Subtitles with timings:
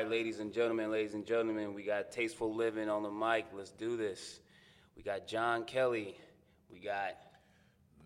[0.00, 3.44] right, ladies and gentlemen, ladies and gentlemen, we got Tasteful Living on the mic.
[3.52, 4.40] Let's do this.
[4.96, 6.16] We got John Kelly.
[6.72, 7.18] We got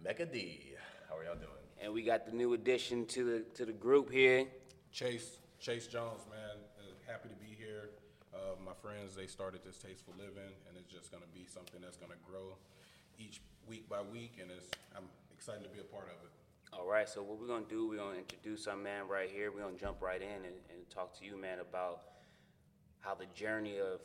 [0.02, 0.72] Mecca D.
[1.08, 1.50] How are y'all doing?
[1.80, 4.46] and we got the new addition to the to the group here.
[4.90, 7.90] Chase Chase Jones, man, uh, happy to be here.
[8.34, 11.80] Uh, my friends, they started this Tasteful Living, and it's just going to be something
[11.80, 12.56] that's going to grow
[13.20, 14.66] each week by week, and it's,
[14.96, 16.43] I'm excited to be a part of it.
[16.76, 19.52] All right, so what we're gonna do, we're gonna introduce our man right here.
[19.52, 22.00] We're gonna jump right in and, and talk to you, man, about
[22.98, 24.00] how the journey of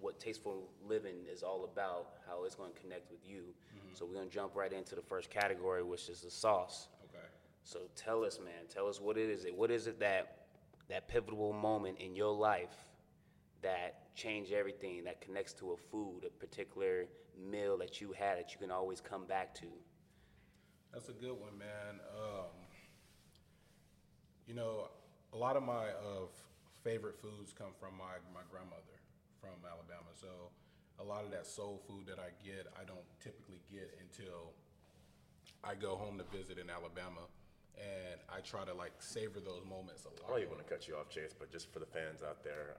[0.00, 3.42] what tasteful living is all about, how it's gonna connect with you.
[3.76, 3.94] Mm-hmm.
[3.94, 6.88] So we're gonna jump right into the first category, which is the sauce.
[7.04, 7.24] Okay.
[7.62, 9.46] So tell us, man, tell us what it is.
[9.54, 10.38] What is it that
[10.88, 12.90] that pivotal moment in your life
[13.62, 17.04] that changed everything, that connects to a food, a particular
[17.38, 19.66] meal that you had that you can always come back to?
[20.92, 22.00] That's a good one, man.
[22.18, 22.50] Um,
[24.46, 24.88] you know,
[25.32, 26.26] a lot of my uh,
[26.82, 28.98] favorite foods come from my, my grandmother
[29.40, 30.10] from Alabama.
[30.18, 30.50] So
[30.98, 34.50] a lot of that soul food that I get, I don't typically get until
[35.62, 37.30] I go home to visit in Alabama.
[37.78, 40.28] And I try to like savor those moments a I lot.
[40.34, 42.76] don't even want to cut you off, Chase, but just for the fans out there,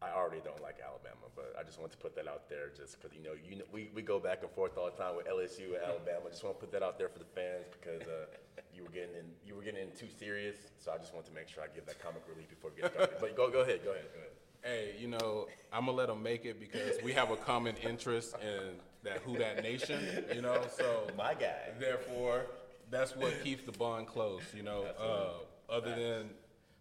[0.00, 3.00] I already don't like Alabama, but I just want to put that out there just
[3.00, 5.26] because, you know, you know we, we go back and forth all the time with
[5.26, 6.26] LSU and Alabama.
[6.26, 8.26] I Just want to put that out there for the fans because uh,
[8.74, 10.56] you were getting in you were getting in too serious.
[10.78, 12.92] So I just want to make sure I give that comic relief before we get
[12.92, 13.16] started.
[13.20, 14.34] but go go ahead, go ahead, go ahead.
[14.62, 18.34] Hey, you know, I'm gonna let them make it because we have a common interest
[18.40, 20.00] in that Who Dat Nation,
[20.32, 20.62] you know.
[20.76, 21.70] So My guy.
[21.78, 22.46] Therefore,
[22.90, 24.86] that's what keeps the bond close, you know.
[24.98, 26.30] Uh, other than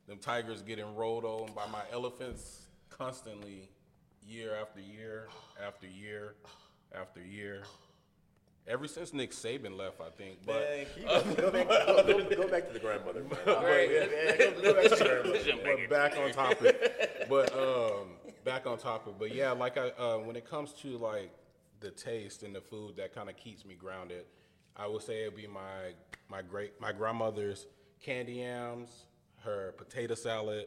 [0.07, 2.66] them tigers getting rolled on by my elephants
[2.97, 3.69] constantly,
[4.25, 5.27] year after year
[5.65, 6.35] after year
[6.93, 7.63] after year.
[8.67, 10.39] Ever since Nick Saban left, I think.
[10.45, 13.23] But Man, go, go back, go, go- go back to the grandmother.
[13.23, 13.37] Man.
[13.45, 15.53] Yeah, yeah, go, go back to grandmother.
[15.63, 17.27] but back on topic.
[17.29, 18.07] but um,
[18.43, 19.13] back on topic.
[19.17, 21.31] But yeah, like I, uh, when it comes to like
[21.79, 24.25] the taste and the food that kind of keeps me grounded,
[24.75, 25.93] I would say it'd be my
[26.29, 27.67] my great my grandmother's
[28.01, 29.05] candy yams,
[29.45, 30.65] her potato salad,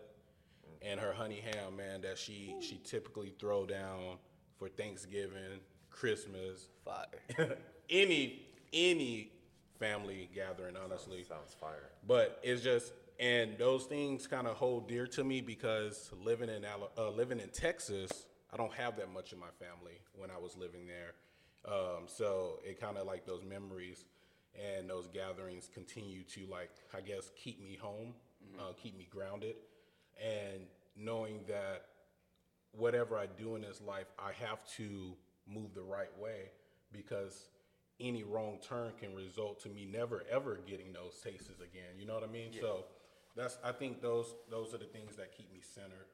[0.83, 1.77] and her honey ham.
[1.77, 4.17] Man, that she she typically throw down
[4.59, 5.61] for Thanksgiving,
[5.91, 7.57] Christmas, Fire.
[7.91, 8.43] any
[8.73, 9.33] any
[9.79, 10.77] family gathering.
[10.83, 11.91] Honestly, Sounds fire.
[12.07, 16.65] but it's just and those things kind of hold dear to me because living in
[16.65, 18.11] Ala- uh, living in Texas,
[18.53, 21.12] I don't have that much in my family when I was living there.
[21.67, 24.05] Um, so it kind of like those memories
[24.55, 28.15] and those gatherings continue to like I guess keep me home,
[28.59, 29.57] uh, keep me grounded,
[30.20, 30.62] and
[30.97, 31.86] knowing that
[32.72, 35.14] whatever I do in this life, I have to
[35.48, 36.50] move the right way
[36.92, 37.48] because
[37.98, 41.98] any wrong turn can result to me never ever getting those tastes again.
[41.98, 42.50] You know what I mean?
[42.58, 42.84] So
[43.36, 46.06] that's I think those those are the things that keep me centered.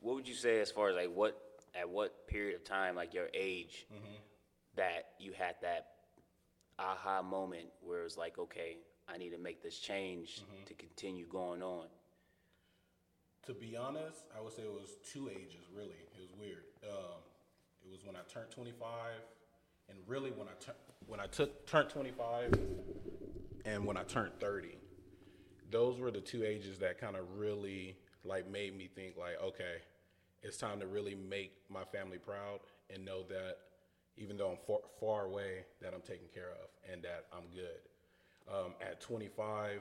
[0.00, 1.40] What would you say as far as like what
[1.74, 4.14] at what period of time, like your age, mm-hmm.
[4.76, 5.86] that you had that
[6.78, 8.78] aha moment where it's like, okay,
[9.08, 10.64] I need to make this change mm-hmm.
[10.64, 11.86] to continue going on.
[13.50, 15.98] To be honest, I would say it was two ages really.
[16.14, 16.62] It was weird.
[16.84, 17.18] Um,
[17.84, 18.78] it was when I turned 25,
[19.88, 20.78] and really when I tur-
[21.08, 22.54] when I took turned 25,
[23.64, 24.76] and when I turned 30.
[25.68, 29.78] Those were the two ages that kind of really like made me think like, okay,
[30.44, 33.56] it's time to really make my family proud and know that
[34.16, 37.80] even though I'm far, far away, that I'm taken care of and that I'm good.
[38.48, 39.80] Um, at 25,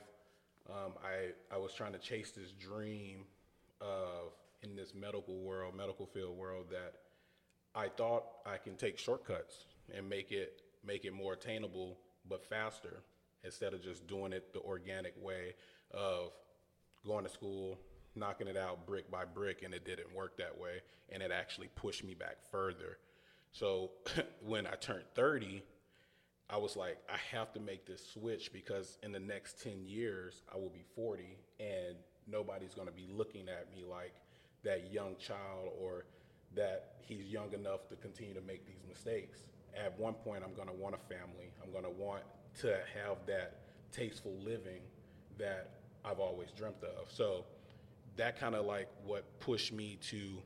[0.72, 3.26] um, I I was trying to chase this dream
[3.82, 6.94] of in this medical world, medical field world that
[7.76, 11.98] I thought I can take shortcuts and make it make it more attainable
[12.28, 13.02] but faster
[13.44, 15.54] instead of just doing it the organic way
[15.92, 16.32] of
[17.06, 17.78] going to school,
[18.16, 21.70] knocking it out brick by brick and it didn't work that way and it actually
[21.76, 22.98] pushed me back further.
[23.52, 23.92] So
[24.46, 25.64] when I turned 30,
[26.50, 30.42] I was like, I have to make this switch because in the next 10 years,
[30.54, 31.96] I will be 40 and
[32.32, 34.14] nobody's going to be looking at me like
[34.64, 36.06] that young child or
[36.56, 39.40] that he's young enough to continue to make these mistakes.
[39.78, 41.52] At one point, I'm going to want a family.
[41.64, 42.24] I'm going to want
[42.62, 43.60] to have that
[43.92, 44.82] tasteful living
[45.38, 45.70] that
[46.04, 47.12] I've always dreamt of.
[47.12, 47.46] So
[48.18, 50.42] that kind of like what pushed me to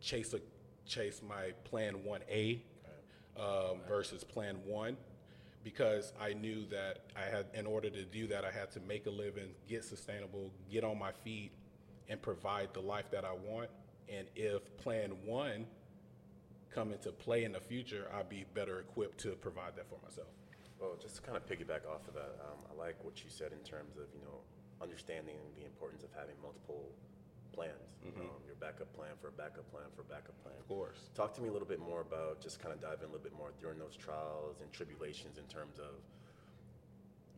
[0.00, 0.40] chase a
[0.86, 2.60] chase my plan 1A
[3.38, 4.96] um, versus plan 1
[5.64, 9.06] because I knew that I had in order to do that I had to make
[9.06, 11.52] a living, get sustainable, get on my feet
[12.08, 13.70] and provide the life that I want.
[14.08, 15.66] And if plan 1
[16.70, 20.28] come into play in the future, I'd be better equipped to provide that for myself.
[20.78, 23.52] Well, just to kind of piggyback off of that, um, I like what you said
[23.52, 24.42] in terms of you know
[24.82, 26.90] understanding the importance of having multiple
[27.54, 27.90] plans.
[28.04, 28.30] You know,
[28.60, 30.54] backup plan for a backup plan for a backup plan.
[30.58, 31.10] Of course.
[31.14, 33.22] Talk to me a little bit more about just kind of dive in a little
[33.22, 36.00] bit more during those trials and tribulations in terms of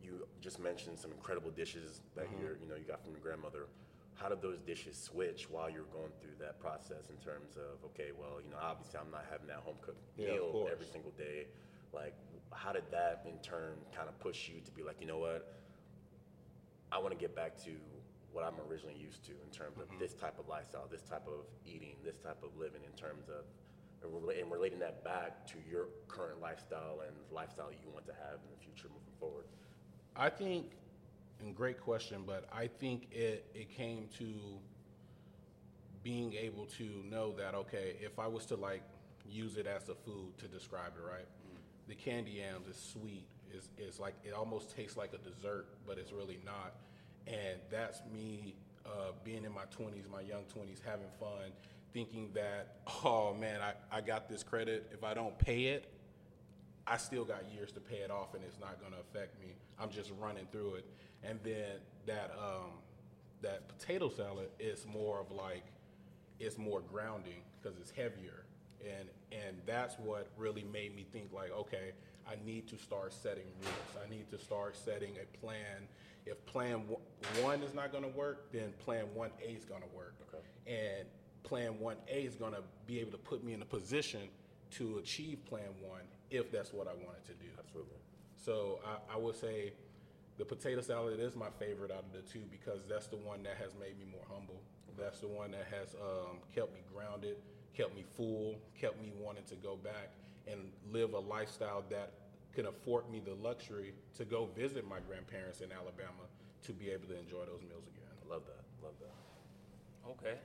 [0.01, 2.41] you just mentioned some incredible dishes that Mm-hmm.
[2.41, 3.67] you're you know you got from your grandmother.
[4.15, 8.09] How did those dishes switch while you're going through that process in terms of okay,
[8.17, 11.45] well, you know, obviously I'm not having that home cooked Yeah, meal every single day.
[11.93, 12.13] Like,
[12.53, 15.53] how did that in turn kind of push you to be like, you know what?
[16.91, 17.71] I want to get back to
[18.31, 19.93] what I'm originally used to in terms Mm-hmm.
[19.93, 23.29] of this type of lifestyle, this type of eating, this type of living, in terms
[23.29, 23.45] of
[24.03, 28.49] and relating that back to your current lifestyle and lifestyle you want to have in
[28.51, 29.45] the future moving forward.
[30.15, 30.73] I think,
[31.39, 34.59] and great question, but I think it, it came to
[36.03, 38.83] being able to know that, okay, if I was to like
[39.27, 41.25] use it as a food to describe it, right?
[41.87, 43.27] The candy yams is sweet.
[43.51, 46.75] It's, it's like, it almost tastes like a dessert, but it's really not.
[47.27, 51.51] And that's me uh, being in my 20s, my young 20s, having fun,
[51.93, 54.89] thinking that, oh man, I, I got this credit.
[54.93, 55.91] If I don't pay it,
[56.85, 59.55] I still got years to pay it off and it's not going to affect me.
[59.79, 60.85] I'm just running through it.
[61.23, 62.71] And then that um,
[63.41, 65.65] that potato salad is more of like
[66.39, 68.45] it's more grounding because it's heavier.
[68.81, 71.91] And and that's what really made me think like, okay,
[72.25, 74.05] I need to start setting rules.
[74.05, 75.87] I need to start setting a plan.
[76.29, 76.97] If plan w-
[77.41, 80.15] one is not going to work, then plan 1A is going to work.
[80.27, 80.43] Okay.
[80.67, 81.07] And
[81.43, 84.21] plan 1A is going to be able to put me in a position
[84.71, 87.47] to achieve plan one if that's what I wanted to do.
[87.57, 87.97] Absolutely.
[88.35, 89.73] So I, I would say
[90.37, 93.57] the potato salad is my favorite out of the two because that's the one that
[93.57, 94.61] has made me more humble.
[94.97, 97.37] That's the one that has um, kept me grounded,
[97.75, 100.09] kept me full, kept me wanting to go back
[100.47, 100.59] and
[100.91, 102.11] live a lifestyle that
[102.53, 106.25] can afford me the luxury to go visit my grandparents in Alabama
[106.63, 108.09] to be able to enjoy those meals again.
[108.25, 108.63] I love that.
[108.83, 110.11] Love that.
[110.11, 110.37] Okay.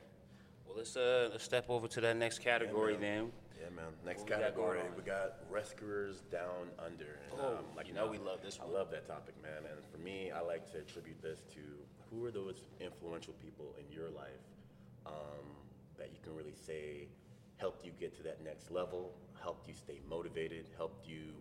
[0.66, 3.32] Well, let's, uh, let's step over to that next category then.
[3.60, 3.84] Yeah, man.
[4.04, 4.96] Next What we got category, going on?
[4.96, 7.20] we got rescuers down under.
[7.31, 8.75] And, Oh, um, like you know we love this I one.
[8.75, 9.62] love that topic, man.
[9.70, 11.60] And for me, I like to attribute this to
[12.10, 14.43] who are those influential people in your life
[15.06, 15.46] um,
[15.96, 17.06] that you can really say
[17.56, 21.32] helped you get to that next level, helped you stay motivated, helped you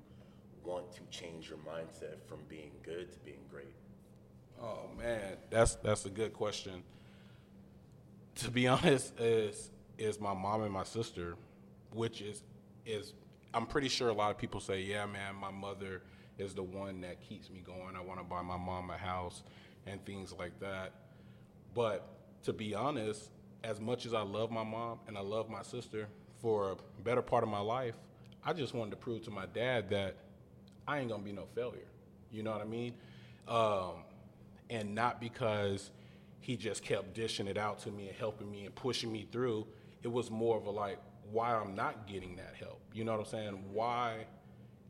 [0.63, 3.73] want to change your mindset from being good to being great.
[4.61, 6.83] Oh man, that's that's a good question.
[8.35, 11.35] To be honest, is is my mom and my sister,
[11.93, 12.43] which is
[12.85, 13.13] is
[13.53, 16.01] I'm pretty sure a lot of people say, yeah, man, my mother
[16.37, 17.95] is the one that keeps me going.
[17.95, 19.43] I want to buy my mom a house
[19.85, 20.93] and things like that.
[21.75, 22.07] But
[22.43, 23.29] to be honest,
[23.63, 26.07] as much as I love my mom and I love my sister,
[26.41, 27.93] for a better part of my life,
[28.43, 30.15] I just wanted to prove to my dad that
[30.87, 31.87] I ain't gonna be no failure.
[32.31, 32.93] You know what I mean?
[33.47, 34.03] Um,
[34.69, 35.91] and not because
[36.39, 39.67] he just kept dishing it out to me and helping me and pushing me through.
[40.03, 40.99] It was more of a like,
[41.31, 42.81] why I'm not getting that help.
[42.93, 43.63] You know what I'm saying?
[43.71, 44.25] Why,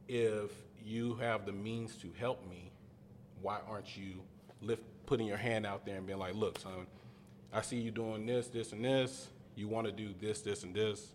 [0.08, 0.52] if
[0.84, 2.72] you have the means to help me,
[3.42, 4.22] why aren't you
[4.62, 6.88] lift putting your hand out there and being like, look, son,
[7.52, 9.28] I see you doing this, this, and this.
[9.56, 11.14] You want to do this, this, and this.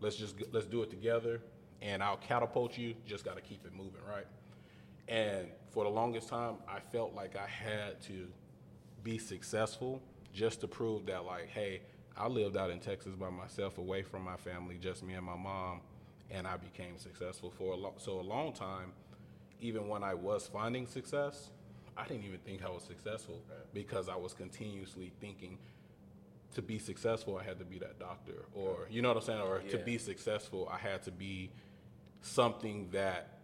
[0.00, 1.40] Let's just let's do it together,
[1.82, 2.94] and I'll catapult you.
[3.06, 4.26] Just got to keep it moving, right?
[5.08, 8.28] And for the longest time, I felt like I had to
[9.02, 10.00] be successful
[10.32, 11.82] just to prove that, like, hey,
[12.16, 15.36] I lived out in Texas by myself, away from my family, just me and my
[15.36, 15.80] mom,
[16.30, 18.92] and I became successful for a long, so a long time.
[19.60, 21.50] Even when I was finding success,
[21.96, 23.40] I didn't even think I was successful
[23.72, 25.58] because I was continuously thinking
[26.54, 29.40] to be successful, I had to be that doctor, or you know what I'm saying,
[29.40, 31.50] or to be successful, I had to be
[32.22, 33.38] something that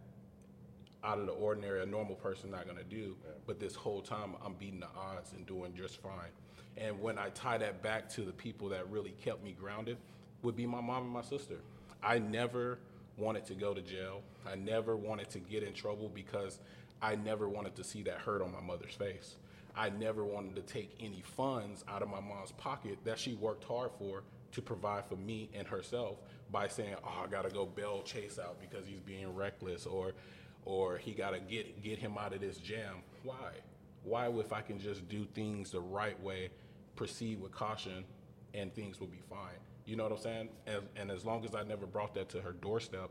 [1.02, 3.16] out of the ordinary, a normal person not gonna do.
[3.46, 6.30] But this whole time, I'm beating the odds and doing just fine.
[6.76, 9.96] And when I tie that back to the people that really kept me grounded,
[10.42, 11.56] would be my mom and my sister.
[12.02, 12.78] I never
[13.16, 14.22] wanted to go to jail.
[14.50, 16.58] I never wanted to get in trouble because
[17.02, 19.36] I never wanted to see that hurt on my mother's face.
[19.76, 23.64] I never wanted to take any funds out of my mom's pocket that she worked
[23.64, 24.22] hard for
[24.52, 26.18] to provide for me and herself
[26.50, 30.12] by saying, "Oh, I gotta go bail Chase out because he's being reckless," or,
[30.64, 33.02] or he gotta get get him out of this jam.
[33.22, 33.52] Why?
[34.02, 36.50] Why, if I can just do things the right way,
[36.96, 38.04] proceed with caution,
[38.54, 39.58] and things will be fine.
[39.84, 40.48] You know what I'm saying?
[40.66, 43.10] And, and as long as I never brought that to her doorstep,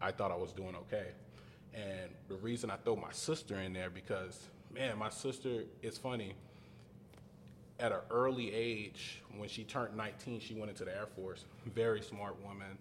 [0.00, 1.08] I thought I was doing okay.
[1.72, 6.34] And the reason I throw my sister in there because, man, my sister, it's funny.
[7.78, 11.44] At an early age, when she turned 19, she went into the Air Force.
[11.74, 12.78] Very smart woman,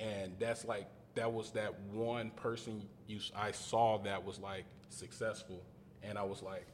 [0.00, 5.62] and that's like that was that one person you I saw that was like successful,
[6.02, 6.66] and I was like,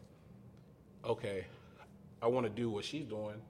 [1.04, 1.44] okay,
[2.22, 3.40] I want to do what she's doing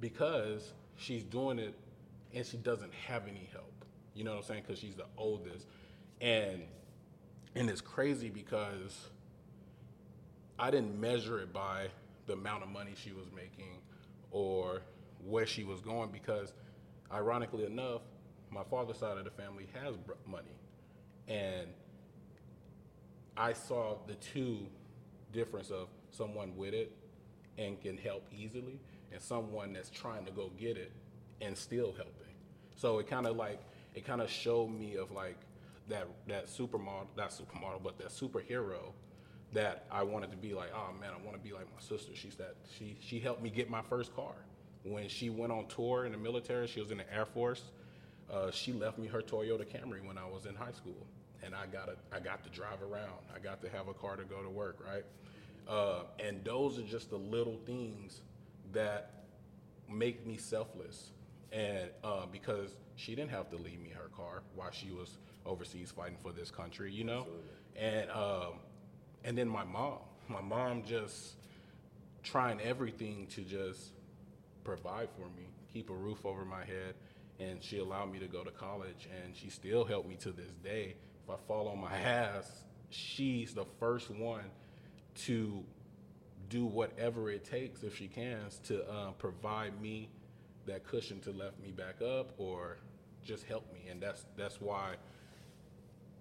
[0.00, 1.74] because she's doing it
[2.34, 3.72] and she doesn't have any help.
[4.14, 4.62] You know what I'm saying?
[4.66, 5.66] Because she's the oldest,
[6.20, 6.62] and
[7.54, 9.08] and it's crazy because
[10.58, 11.88] I didn't measure it by
[12.26, 13.80] the amount of money she was making
[14.30, 14.82] or
[15.24, 16.52] where she was going because,
[17.12, 18.02] ironically enough,
[18.50, 19.96] my father's side of the family has
[20.26, 20.56] money,
[21.28, 21.68] and
[23.36, 24.66] I saw the two
[25.32, 26.92] difference of someone with it
[27.58, 28.78] and can help easily,
[29.12, 30.92] and someone that's trying to go get it
[31.40, 32.34] and still helping.
[32.76, 33.60] So it kind of like
[33.94, 35.38] it kind of showed me of like
[35.88, 38.92] that that supermodel, not supermodel, but that superhero
[39.54, 40.70] that I wanted to be like.
[40.74, 42.12] Oh man, I want to be like my sister.
[42.14, 44.34] She's that she she helped me get my first car
[44.82, 46.66] when she went on tour in the military.
[46.66, 47.62] She was in the Air Force.
[48.32, 51.06] Uh, she left me her Toyota Camry when I was in high school,
[51.42, 53.20] and I got a, I got to drive around.
[53.34, 55.04] I got to have a car to go to work, right?
[55.68, 58.20] Uh, and those are just the little things
[58.72, 59.24] that
[59.90, 61.10] make me selfless.
[61.52, 65.90] And uh, because she didn't have to leave me her car while she was overseas
[65.90, 67.26] fighting for this country, you know.
[67.76, 68.54] And um,
[69.24, 71.34] and then my mom, my mom just
[72.22, 73.90] trying everything to just
[74.62, 76.94] provide for me, keep a roof over my head,
[77.40, 80.52] and she allowed me to go to college, and she still helped me to this
[80.62, 80.94] day.
[81.24, 84.44] If I fall on my ass, she's the first one
[85.26, 85.64] to
[86.48, 90.08] do whatever it takes if she can to uh, provide me
[90.66, 92.78] that cushion to lift me back up or
[93.24, 94.94] just help me, and that's that's why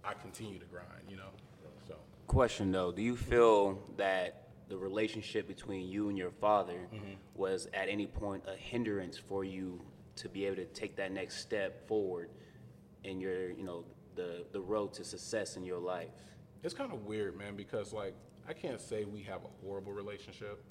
[0.04, 1.32] I continue to grind, you know.
[2.34, 7.14] Question though, do you feel that the relationship between you and your father Mm-hmm.
[7.36, 9.80] was at any point a hindrance for you
[10.16, 12.30] to be able to take that next step forward
[13.04, 13.86] in your, you know,
[14.16, 16.10] the, the road to success in your life?
[16.64, 18.16] it's kind of weird, man, because like
[18.48, 20.64] I can't say we have a horrible relationship.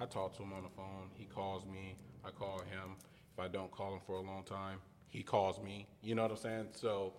[0.00, 1.10] I talk to him on the phone.
[1.14, 1.96] He calls me.
[2.24, 2.96] I call him.
[3.34, 4.78] If I don't call him for a long time,
[5.08, 5.88] he calls me.
[6.02, 6.68] You know what I'm saying?
[6.72, 7.12] So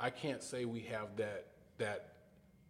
[0.00, 1.46] I can't say we have that
[1.78, 2.15] that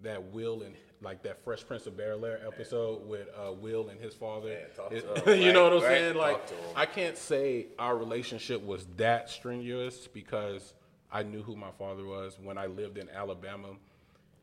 [0.03, 4.01] that Will and like that Fresh Prince of Bel Air episode with uh, Will and
[4.01, 4.49] his father.
[4.49, 4.91] Man,
[5.27, 6.17] It- you know what I'm Right, saying?
[6.17, 6.65] Like Talk to him.
[6.75, 10.73] I can't say our relationship was that strenuous because
[11.13, 13.69] I knew who my father was when I lived in Alabama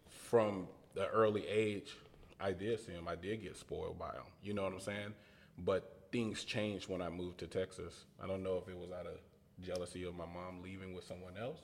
[0.10, 1.96] from the early age,
[2.40, 3.08] I did see him.
[3.08, 4.24] I did get spoiled by him.
[4.44, 5.14] You know what I'm saying?
[5.60, 8.06] But things changed when I moved to Texas.
[8.24, 9.18] I don't know if it was out of
[9.64, 11.60] jealousy of my mom leaving with someone else.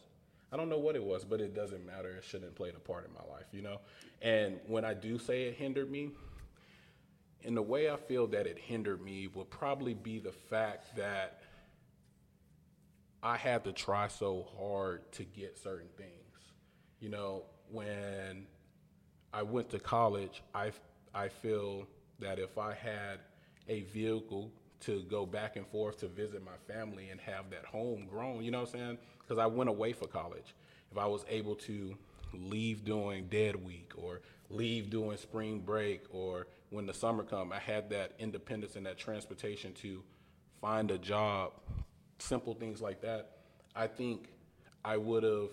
[0.51, 2.09] I don't know what it was, but it doesn't matter.
[2.09, 3.79] It shouldn't play a part in my life, you know?
[4.21, 6.11] And when I do say it hindered me,
[7.43, 11.41] in the way I feel that it hindered me would probably be the fact that
[13.21, 16.11] I had to try so hard to get certain things.
[16.99, 18.47] You know, when
[19.33, 20.71] I went to college, I,
[21.13, 21.87] I feel
[22.19, 23.19] that if I had
[23.67, 28.07] a vehicle to go back and forth to visit my family and have that home
[28.09, 28.97] grown, you know what I'm saying?
[29.19, 30.55] Because I went away for college.
[30.91, 31.95] If I was able to
[32.33, 37.59] leave during dead week or leave during spring break or when the summer come, I
[37.59, 40.03] had that independence and that transportation to
[40.61, 41.53] find a job,
[42.19, 43.37] simple things like that.
[43.75, 44.29] I think
[44.83, 45.49] I would have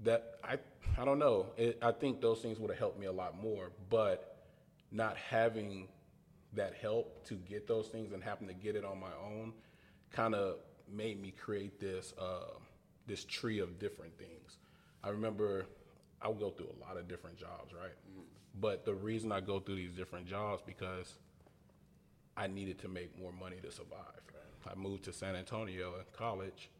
[0.00, 0.58] that I
[0.96, 1.46] I don't know.
[1.56, 4.36] It, I think those things would have helped me a lot more, but
[4.92, 5.88] not having
[6.54, 9.52] that help to get those things and happen to get it on my own
[10.12, 10.56] kind of
[10.92, 12.58] made me create this uh,
[13.06, 14.58] this tree of different things.
[15.02, 15.66] I remember
[16.22, 17.92] I would go through a lot of different jobs, right?
[18.60, 21.18] But the reason I go through these different jobs because
[22.36, 24.14] I needed to make more money to survive.
[24.66, 26.70] I moved to San Antonio in college,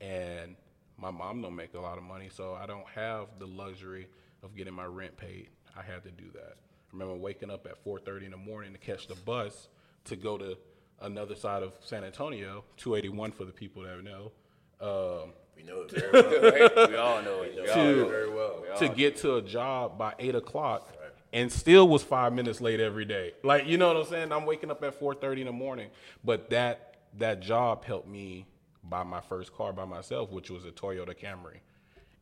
[0.00, 0.56] and
[0.96, 4.06] my mom don't make a lot of money, so I don't have the luxury
[4.42, 5.48] of getting my rent paid.
[5.76, 6.56] I had to do that.
[6.88, 9.68] I remember waking up at 4:30 in the morning to catch the bus
[10.04, 10.56] to go to
[11.00, 14.32] another side of San Antonio, 281 for the people that know.
[14.80, 16.88] Um, We know it very well.
[16.88, 17.54] we all know it.
[17.56, 18.08] We To- know it.
[18.10, 18.64] very well.
[18.78, 20.92] to get to a job by eight o'clock
[21.32, 23.32] and still was five minutes late every day.
[23.42, 24.32] Like, you know what I'm saying?
[24.32, 25.90] I'm waking up at 4:30 in the morning.
[26.24, 28.46] But that that job helped me
[28.84, 31.60] buy my first car by myself, which was a Toyota Camry.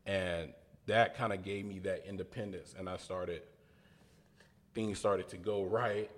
[0.06, 0.54] And
[0.86, 2.74] that kind of gave me that independence.
[2.78, 3.42] And I started
[4.74, 6.10] things started to go right.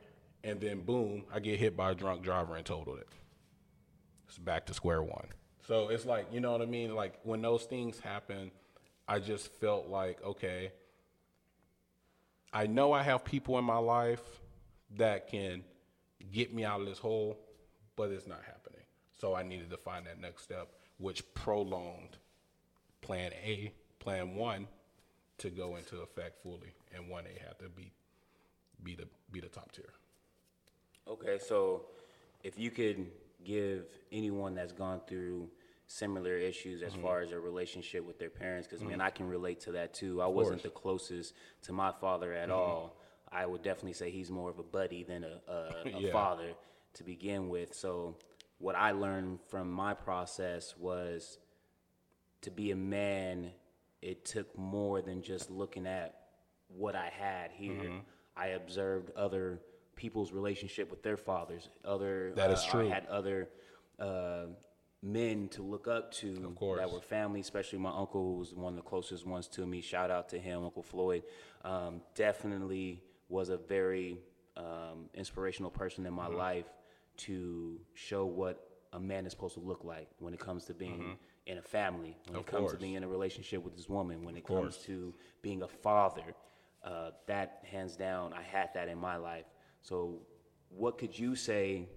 [0.45, 3.09] And then boom, I get hit by a drunk driver and totaled it.
[4.29, 5.29] It's back to square one.
[5.67, 6.95] So it's like, you know what I mean?
[6.95, 8.51] Like when those things happen,
[9.09, 10.73] I just felt like, okay,
[12.53, 14.23] I know I have people in my life
[14.97, 15.65] that can
[16.33, 17.39] get me out of this hole,
[17.97, 18.83] but it's not happening.
[19.21, 22.19] So I needed to find that next step, which prolonged
[23.01, 24.69] plan A, plan one,
[25.39, 26.73] to go into effect fully.
[26.95, 27.93] And one A had to be
[28.83, 29.93] be the be the top tier.
[31.09, 31.83] Okay, so
[32.43, 33.07] if you could
[33.45, 35.49] give anyone that's gone through
[35.87, 36.97] similar issues Mm-hmm.
[36.97, 39.95] as far as a relationship with their parents because man i can relate to that
[39.95, 42.43] too i wasn't the closest to my father Mm-hmm.
[42.43, 42.97] at all
[43.31, 46.13] i would definitely say he's more of a buddy than a, a, a Yeah.
[46.13, 46.55] father
[46.95, 48.17] to begin with so
[48.59, 51.39] what i learned from my process was
[52.43, 53.51] to be a man,
[54.03, 56.15] it took more than just looking at
[56.69, 57.91] what I had here.
[58.37, 58.43] Mm-hmm.
[58.43, 59.61] I observed other
[59.95, 61.69] people's relationship with their fathers.
[61.85, 62.87] Other That is uh, true.
[62.91, 63.49] I had other
[63.99, 64.47] uh,
[65.03, 66.79] men to look up to course.
[66.81, 69.81] that were family, especially my uncle, who was one of the closest ones to me.
[69.81, 71.23] Shout out to him, Uncle Floyd.
[71.65, 74.19] Um, definitely was a very
[74.57, 76.37] um, inspirational person in my Mm-hmm.
[76.37, 76.67] life
[77.19, 81.17] to show what a man is supposed to look like when it comes to being
[81.47, 82.37] in a family, when Mm-hmm.
[82.37, 84.61] Of it comes to being in a relationship with this woman, when it course.
[84.77, 86.35] comes to being a father.
[86.87, 89.45] Uh, that hands down, I had that in my life.
[89.83, 90.21] So,
[90.69, 91.89] what could you say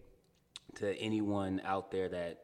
[0.76, 2.42] to anyone out there that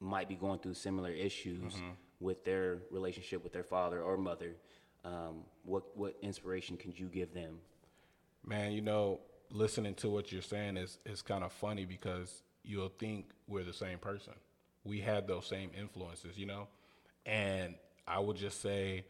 [0.00, 1.90] might be going through similar issues Mm-hmm.
[2.20, 4.56] with their relationship with their father or mother?
[5.04, 7.58] Um, what what inspiration could you give them?
[8.44, 12.88] Man, you know, listening to what you're saying is is kind of funny because you'll
[12.98, 14.32] think we're the same person.
[14.82, 16.66] We had those same influences, you know?
[17.24, 17.74] And
[18.08, 19.04] I would just say,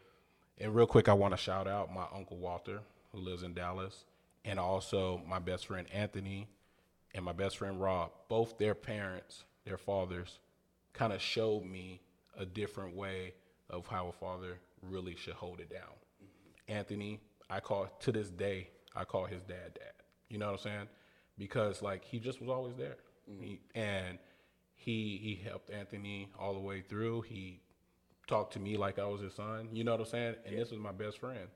[0.59, 2.81] and real quick, I want to shout out my uncle Walter,
[3.13, 4.05] who lives in Dallas,
[4.45, 6.49] and also my best friend Anthony
[7.15, 8.11] and my best friend Rob.
[8.29, 10.39] Both their parents, their fathers,
[10.93, 12.01] kind of showed me
[12.39, 13.35] a different way
[13.69, 15.83] of how a father really should hold it down.
[16.69, 17.21] Anthony,
[17.51, 19.93] I call to this day, I call his dad dad.
[20.29, 20.89] You know what I'm saying?
[21.39, 22.97] Because like he just was always there,
[23.31, 23.43] mm-hmm.
[23.43, 24.19] he, and
[24.75, 27.23] he he helped Anthony all the way through.
[27.23, 27.61] He
[28.27, 29.69] talked to me like I was his son.
[29.73, 30.35] You know what I'm saying?
[30.47, 31.49] And this was my best friend.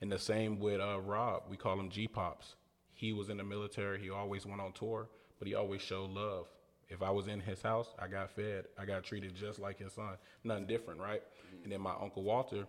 [0.00, 1.44] And the same with uh, Rob.
[1.48, 2.56] We call him G Pops.
[2.92, 4.00] He was in the military.
[4.00, 6.46] He always went on tour, but he always showed love.
[6.88, 8.66] If I was in his house, I got fed.
[8.78, 10.16] I got treated just like his son.
[10.44, 11.22] Nothing different, right?
[11.62, 12.66] And then my uncle Walter,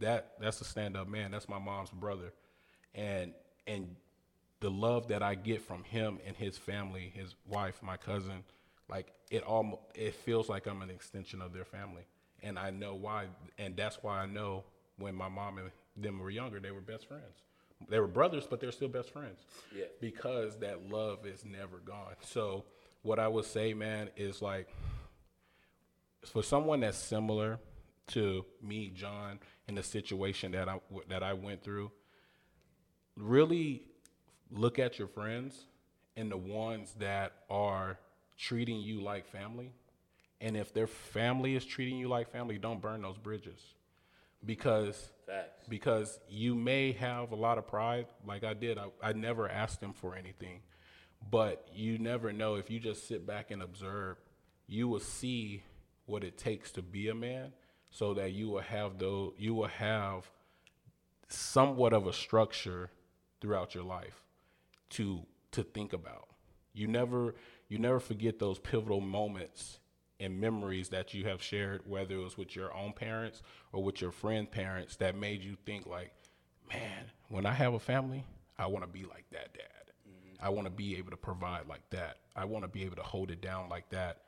[0.00, 1.30] that that's a stand-up man.
[1.30, 2.32] That's my mom's brother,
[2.94, 3.32] and
[3.66, 3.94] and
[4.60, 8.44] the love that I get from him and his family, his wife, my cousin,
[8.88, 12.02] like it all it feels like I'm an extension of their family.
[12.42, 13.26] And I know why
[13.58, 14.64] and that's why I know
[14.98, 17.42] when my mom and them were younger, they were best friends.
[17.88, 19.40] They were brothers, but they're still best friends.
[19.74, 19.86] Yeah.
[20.00, 22.14] Because that love is never gone.
[22.20, 22.64] So
[23.02, 24.68] what I would say, man, is like
[26.26, 27.58] for someone that's similar
[28.08, 31.90] to me, John, in the situation that I that I went through,
[33.16, 33.82] really
[34.50, 35.66] look at your friends
[36.16, 37.98] and the ones that are
[38.36, 39.72] treating you like family.
[40.40, 43.60] And if their family is treating you like family, don't burn those bridges.
[44.44, 45.66] Because Facts.
[45.68, 48.78] because you may have a lot of pride like I did.
[48.78, 50.60] I, I never asked them for anything.
[51.30, 54.16] But you never know if you just sit back and observe,
[54.66, 55.62] you will see
[56.06, 57.52] what it takes to be a man
[57.90, 60.30] so that you will have those you will have
[61.28, 62.90] somewhat of a structure
[63.40, 64.24] throughout your life
[64.90, 66.28] to to think about.
[66.72, 67.34] You never
[67.68, 69.78] you never forget those pivotal moments
[70.20, 74.00] and memories that you have shared, whether it was with your own parents or with
[74.00, 76.12] your friend parents, that made you think like,
[76.68, 78.24] man, when I have a family,
[78.58, 79.64] I want to be like that dad.
[80.42, 82.18] I want to be able to provide like that.
[82.34, 84.22] I want to be able to hold it down like that.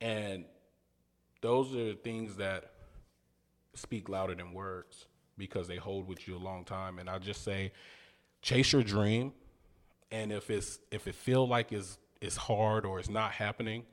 [0.00, 0.44] And
[1.40, 2.72] those are things that
[3.74, 5.06] speak louder than words
[5.36, 6.98] because they hold with you a long time.
[6.98, 7.72] And I just say,
[8.42, 9.32] chase your dream.
[10.10, 13.84] And if it's if it feel like it's it's hard or it's not happening,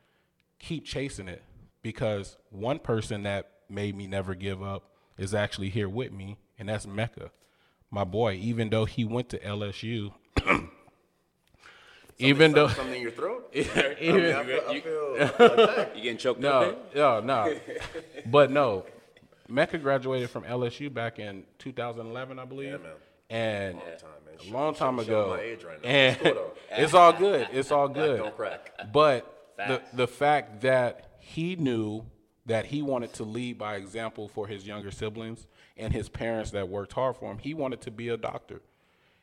[0.60, 1.44] keep chasing it.
[1.82, 6.68] Because one person that made me never give up is actually here with me, and
[6.70, 7.30] that's Mecca.
[7.92, 10.12] My boy, even though he went to LSU,
[12.18, 13.50] even though something in your throat.
[13.56, 15.16] I, even, mean, I feel, I feel
[15.66, 15.96] attacked.
[15.96, 16.96] You getting choked up?
[16.96, 17.22] no, no,
[17.54, 17.56] no.
[18.26, 18.86] but no,
[19.48, 22.72] Mecca graduated from LSU back in 2011, I believe.
[22.72, 22.92] Yeah, man.
[23.28, 24.36] And Long time, man.
[24.50, 25.30] a long time Showing ago.
[25.38, 25.90] my age right now.
[25.90, 26.54] And It's cool, though.
[26.84, 27.48] it's all good.
[27.52, 28.18] It's all good.
[28.18, 28.72] Don't crack.
[28.94, 29.90] But the Facts.
[29.94, 32.06] the fact that he knew
[32.46, 36.70] that he wanted to lead by example for his younger siblings and his parents that
[36.70, 38.62] worked hard for him, he wanted to be a doctor.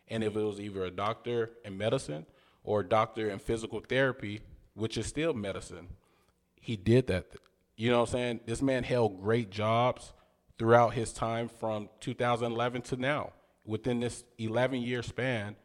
[0.09, 2.27] And if it was either a doctor in medicine
[2.65, 4.41] or a doctor in physical therapy,
[4.75, 5.89] which is still medicine,
[6.61, 7.27] he did that.
[7.77, 8.41] You know what I'm saying?
[8.47, 10.13] This man held great jobs
[10.59, 13.33] throughout his time from 2011 to now.
[13.65, 15.57] Within this 11 year span,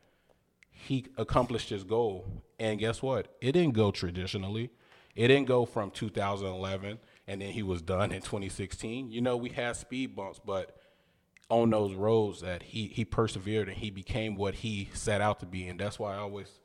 [0.70, 2.44] he accomplished his goal.
[2.60, 3.36] And guess what?
[3.42, 4.72] It didn't go traditionally.
[5.16, 9.12] It didn't go from 2011 and then he was done in 2016.
[9.12, 10.78] You know, we had speed bumps, but
[11.50, 15.46] on those roads that he he persevered and he became what he set out to
[15.46, 15.68] be.
[15.68, 16.60] And that's why I always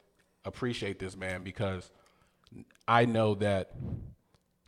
[0.45, 1.91] appreciate this man because
[2.87, 3.73] I know that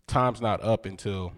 [0.06, 1.32] time's not up until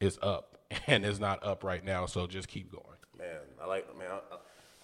[0.00, 2.06] it's up, and it's not up right now.
[2.06, 2.84] So just keep going.
[3.16, 4.08] Man, I like man.
[4.10, 4.36] I,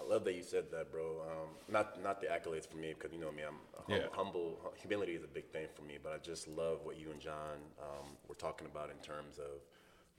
[0.05, 1.23] I love that you said that, bro.
[1.23, 4.09] Um, not not the accolades for me, because you know me, I'm hum- Yeah.
[4.13, 4.59] humble.
[4.77, 7.59] Humility is a big thing for me, but I just love what you and John
[7.81, 9.63] um, were talking about in terms of,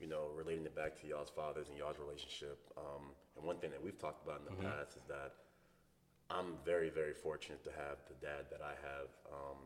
[0.00, 2.58] you know, relating it back to y'all's fathers and y'all's relationship.
[2.76, 5.34] Um, and one thing that we've talked about in the past is that
[6.30, 9.58] I'm very, very fortunate to have the dad that I have um,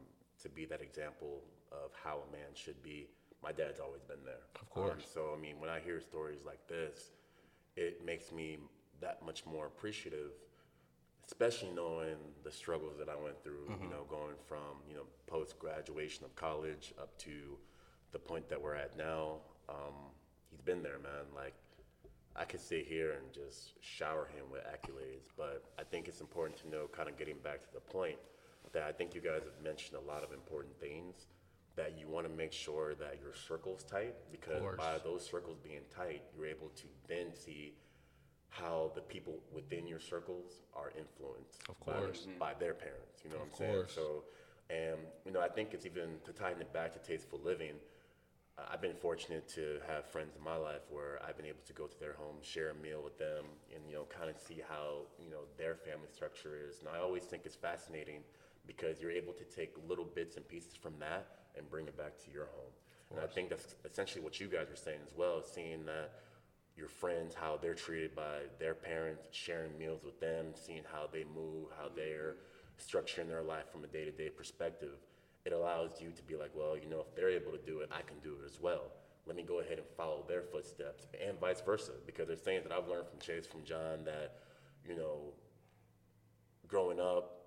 [0.43, 3.09] to be that example of how a man should be.
[3.43, 4.45] My dad's always been there.
[4.61, 5.09] Of course.
[5.15, 7.13] so, I mean, when I hear stories like this,
[7.77, 8.59] it makes me
[9.01, 10.33] that much more appreciative,
[11.27, 15.59] especially knowing the struggles that I went through, you know, going from, you know, post
[15.59, 17.57] graduation of college up to
[18.13, 19.37] the point that we're at now.
[19.69, 19.95] Um,
[20.51, 21.27] he's been there, man.
[21.35, 21.55] Like,
[22.37, 26.59] I could sit here and just shower him with accolades, but I think it's important
[26.61, 28.17] to know, kind of getting back to the point,
[28.73, 31.27] that I think you guys have mentioned a lot of important things.
[31.77, 35.81] That you want to make sure that your circle's tight, because by those circles being
[35.95, 37.75] tight, you're able to then see
[38.51, 42.27] how the people within your circles are influenced Of by- course.
[42.39, 43.23] by, their parents.
[43.25, 43.85] You know what I'm Of saying?
[43.95, 44.25] So,
[44.69, 47.75] and you know, I think it's even to tie it back to tasteful living.
[48.59, 51.73] uh, I've been fortunate to have friends in my life where I've been able to
[51.73, 54.61] go to their home, share a meal with them, and you know, kind of see
[54.69, 56.81] how you know their family structure is.
[56.81, 58.23] And I always think it's fascinating
[58.67, 62.19] because you're able to take little bits and pieces from that and bring it back
[62.25, 62.73] to your home.
[63.11, 66.13] And I think that's essentially what you guys were saying as well, seeing that
[66.81, 71.25] your friends, how they're treated by their parents, sharing meals with them, seeing how they
[71.35, 72.37] move, how they're
[72.81, 74.97] structuring their life from a day to day perspective.
[75.45, 77.91] It allows you to be like, well, you know, if they're able to do it,
[77.93, 78.93] I can do it as well.
[79.27, 81.93] Let me go ahead and follow their footsteps, and vice versa.
[82.07, 84.39] Because there's things that I've learned from Chase, from John, that,
[84.89, 85.35] you know,
[86.67, 87.43] growing up,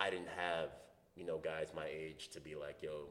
[0.00, 0.70] I didn't have,
[1.14, 3.08] you know, guys my age to be like, yo,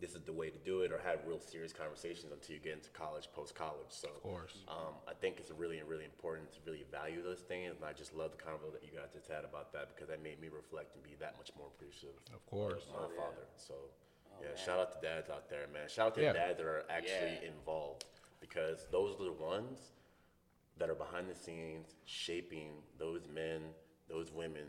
[0.00, 2.72] this is the way to do it, or have real serious conversations until you get
[2.72, 3.90] into college, post college.
[3.90, 4.56] So, of course.
[4.68, 7.76] um, I think it's really, really important to really value those things.
[7.76, 10.22] And I just love the convo that you guys just had about that because that
[10.22, 12.84] made me reflect and be that much more appreciative Of course.
[12.94, 13.44] of my father.
[13.56, 13.74] So,
[14.40, 15.88] yeah, shout out to dads out there, man.
[15.88, 16.32] Shout out to Yeah.
[16.32, 17.52] dads that are actually Yeah.
[17.52, 18.04] involved
[18.40, 19.92] because those are the ones
[20.78, 23.74] that are behind the scenes shaping those men,
[24.08, 24.66] those women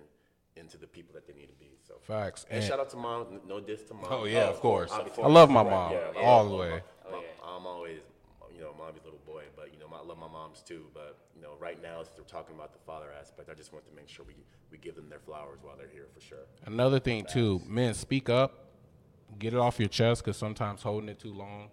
[0.56, 1.78] into the people that they need to be.
[1.88, 2.46] So Facts.
[2.50, 3.42] And, And- shout out to mom.
[3.48, 4.06] No diss to mom.
[4.10, 4.92] Oh, yeah, of oh, course.
[4.92, 6.70] Obviously, I love my mom, yeah, all the my way.
[7.12, 7.12] mom.
[7.12, 8.00] My- I'm always,
[8.54, 10.86] you know, mommy's little boy, but you know, I love my moms too.
[10.94, 13.86] But you know, right now, since we're talking about the father aspect, I just want
[13.88, 14.36] to make sure we
[14.72, 16.46] we give them their flowers while they're here for sure.
[16.66, 18.68] Another thing too, men, speak up,
[19.40, 21.70] get it off your chest, because sometimes holding it too long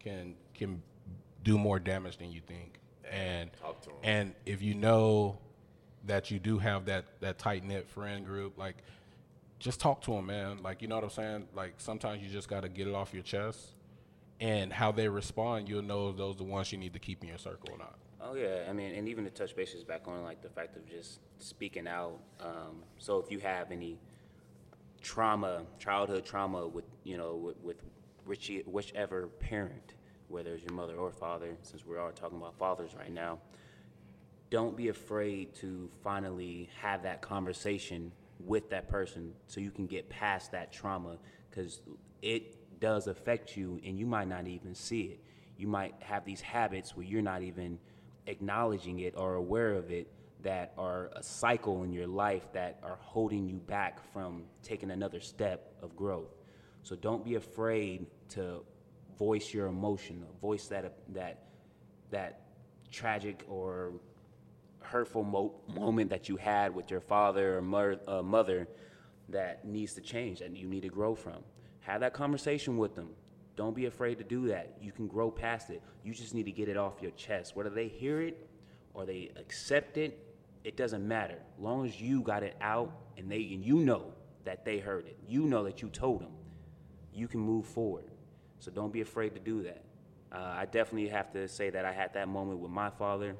[0.00, 0.82] can can
[1.44, 2.80] do more damage than you think.
[3.10, 3.96] And talk to 'em.
[4.02, 5.38] and if you know
[6.06, 8.76] that you do have that that tight knit friend group, like
[9.58, 10.62] just talk to them, man.
[10.62, 11.48] Like you know what I'm saying.
[11.54, 13.74] Like sometimes you just got to get it off your chest,
[14.40, 17.28] and how they respond, you'll know those are the ones you need to keep in
[17.28, 17.98] your circle or not.
[18.22, 20.86] Oh yeah, I mean, and even to touch bases back on like the fact of
[20.86, 22.18] just speaking out.
[22.40, 23.98] Um, so if you have any
[25.00, 27.76] trauma, childhood trauma with you know with, with
[28.24, 29.94] which, whichever parent,
[30.28, 33.38] whether it's your mother or father, since we are all talking about fathers right now,
[34.50, 40.08] don't be afraid to finally have that conversation with that person so you can get
[40.08, 41.16] past that trauma
[41.48, 41.80] because
[42.20, 45.20] it does affect you and you might not even see it.
[45.56, 47.78] You might have these habits where you're not even
[48.26, 50.08] acknowledging it or aware of it
[50.42, 55.20] that are a cycle in your life that are holding you back from taking another
[55.20, 56.34] step of growth.
[56.82, 58.62] So don't be afraid to
[59.18, 61.44] voice your emotion, voice that that
[62.10, 62.40] that
[62.90, 63.92] tragic or
[64.82, 68.68] hurtful mo- moment that you had with your father or mother, uh, mother
[69.28, 71.42] that needs to change, and you need to grow from.
[71.80, 73.10] Have that conversation with them.
[73.56, 74.76] Don't be afraid to do that.
[74.80, 75.82] You can grow past it.
[76.02, 77.56] You just need to get it off your chest.
[77.56, 78.48] Whether they hear it
[78.94, 80.18] or they accept it,
[80.64, 81.38] it doesn't matter.
[81.58, 84.12] long as you got it out and they and you know
[84.44, 85.16] that they heard it.
[85.28, 86.32] You know that you told them.
[87.12, 88.04] You can move forward.
[88.58, 89.84] So don't be afraid to do that.
[90.32, 93.36] Uh, I definitely have to say that I had that moment with my father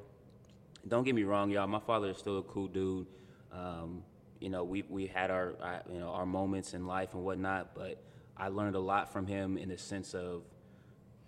[0.87, 1.67] don't get me wrong, y'all.
[1.67, 3.07] My father is still a cool dude.
[3.51, 4.03] Um,
[4.39, 7.75] you know, we we had our, I, you know our moments in life and whatnot,
[7.75, 8.03] but
[8.35, 10.43] I learned a lot from him in the sense of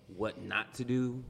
[0.07, 1.23] what not to do.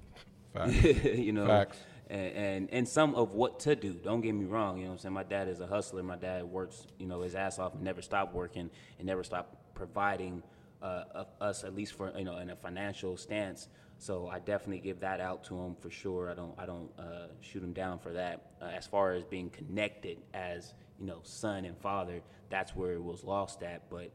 [0.53, 0.83] Facts.
[1.03, 1.77] you know, Facts.
[2.09, 3.93] And, and and some of what to do.
[3.93, 4.77] Don't get me wrong.
[4.77, 6.03] You know, what I'm saying my dad is a hustler.
[6.03, 9.55] My dad works, you know, his ass off and never stopped working and never stopped
[9.73, 10.43] providing
[10.83, 13.69] uh, us at least for you know in a financial stance.
[14.03, 16.29] So I definitely give that out to him for sure.
[16.29, 18.51] I don't I don't uh, shoot him down for that.
[18.61, 23.01] Uh, as far as being connected as you know son and father, that's where it
[23.01, 23.89] was lost at.
[23.89, 24.11] But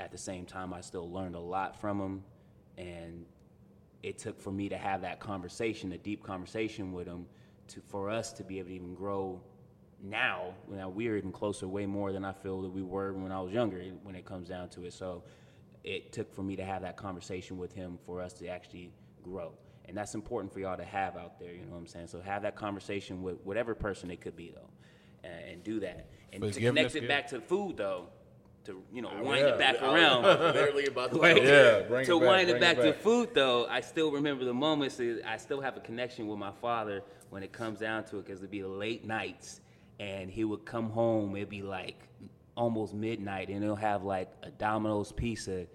[0.00, 2.24] at the same time, I still learned a lot from him,
[2.78, 3.26] and
[4.02, 7.24] it took for me to have that conversation, a deep conversation with him,
[7.68, 9.40] to for us to be able to even grow.
[10.02, 13.40] Now, now we're even closer, way more than I feel that we were when I
[13.40, 13.84] was younger.
[14.02, 15.22] When it comes down to it, so
[15.84, 18.90] it took for me to have that conversation with him for us to actually
[19.22, 19.52] grow.
[19.86, 22.08] And that's important for y'all to have out there, you know what I'm saying?
[22.08, 24.70] So have that conversation with whatever person it could be though.
[25.24, 26.10] And, and do that.
[26.32, 27.08] And to connect it good.
[27.08, 28.08] back to food though,
[28.68, 29.54] to you know, wind yeah.
[29.54, 30.22] it back I was around.
[30.54, 31.18] Literally about to.
[31.18, 31.42] Right.
[31.42, 34.44] Yeah, bring it to back, wind it back, it to food, though, I still remember
[34.44, 34.96] the moments.
[34.96, 38.26] that I still have a connection with my father when it comes down to it,
[38.26, 39.60] because it'd be late nights,
[39.98, 41.34] and he would come home.
[41.36, 42.08] It'd be like
[42.56, 45.66] almost midnight, and he'll have like a Domino's pizza,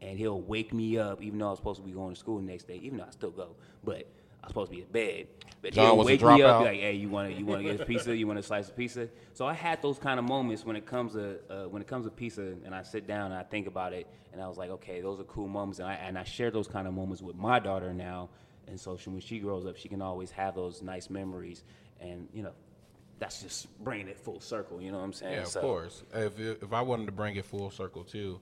[0.00, 2.36] and he'll wake me up, even though I was supposed to be going to school
[2.38, 2.76] the next day.
[2.82, 4.06] Even though I still go, but
[4.42, 5.26] I was supposed to be in bed.
[5.60, 7.44] But John he'll was a wake me up, be like, "Hey, you want to you
[7.44, 8.16] want to get a pizza?
[8.16, 10.86] You want to slice a pizza?" So I had those kind of moments when it
[10.86, 13.66] comes to uh, when it comes to pizza, and I sit down and I think
[13.66, 16.22] about it, and I was like, "Okay, those are cool moments," and I and I
[16.24, 18.28] share those kind of moments with my daughter now,
[18.68, 21.64] and so she, when she grows up, she can always have those nice memories,
[22.00, 22.52] and you know,
[23.18, 24.80] that's just bringing it full circle.
[24.80, 25.32] You know what I'm saying?
[25.34, 26.04] Yeah, of So- course.
[26.14, 28.38] If if I wanted to bring it full circle too,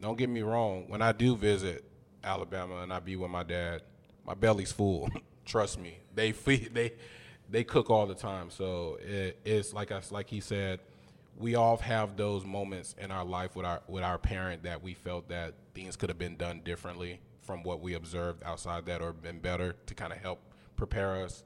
[0.00, 0.84] don't get me wrong.
[0.88, 1.84] When I do visit
[2.22, 3.82] Alabama and I be with my dad,
[4.26, 5.10] my belly's full.
[5.44, 6.92] Trust me, they feed they
[7.50, 8.50] they cook all the time.
[8.50, 10.80] So it, it's like us like he said,
[11.36, 14.94] we all have those moments in our life with our with our parent that we
[14.94, 19.12] felt that things could have been done differently from what we observed outside that or
[19.12, 20.40] been better to kind of help
[20.76, 21.44] prepare us.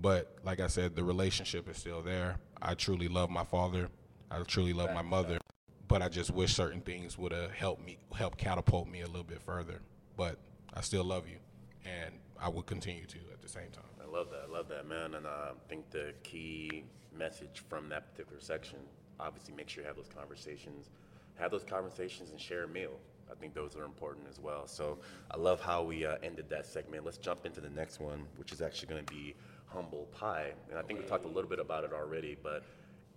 [0.00, 2.36] But like I said, the relationship is still there.
[2.62, 3.88] I truly love my father.
[4.30, 5.38] I truly love my mother.
[5.90, 9.24] But I just wish certain things would have helped me, help catapult me a little
[9.24, 9.80] bit further.
[10.16, 10.38] But
[10.72, 11.38] I still love you,
[11.84, 13.82] and I will continue to at the same time.
[14.00, 14.44] I love that.
[14.48, 15.14] I love that, man.
[15.14, 18.78] And uh, I think the key message from that particular section,
[19.18, 20.90] obviously, make sure you have those conversations.
[21.34, 22.92] Have those conversations and share a meal.
[23.28, 24.68] I think those are important as well.
[24.68, 24.96] So
[25.32, 27.04] I love how we uh, ended that segment.
[27.04, 29.34] Let's jump into the next one, which is actually going to be
[29.66, 30.52] humble pie.
[30.68, 32.62] And I think we talked a little bit about it already, but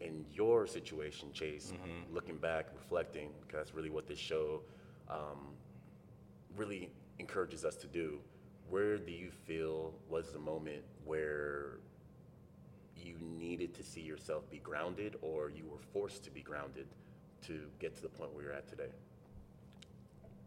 [0.03, 1.73] in your situation, Chase,
[2.11, 4.61] looking back, reflecting, because that's really what this show
[5.09, 5.53] um,
[6.55, 6.89] really
[7.19, 8.19] encourages us to do.
[8.69, 11.79] Where do you feel was the moment where
[12.95, 16.87] you needed to see yourself be grounded or you were forced to be grounded
[17.45, 18.89] to get to the point where you're at today?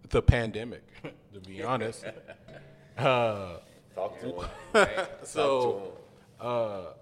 [0.09, 0.83] The pandemic,
[1.35, 2.05] to be honest.
[2.97, 3.59] Uh,
[3.95, 4.40] Talk to
[4.75, 5.07] him.
[5.25, 5.92] so
[6.40, 6.92] uh,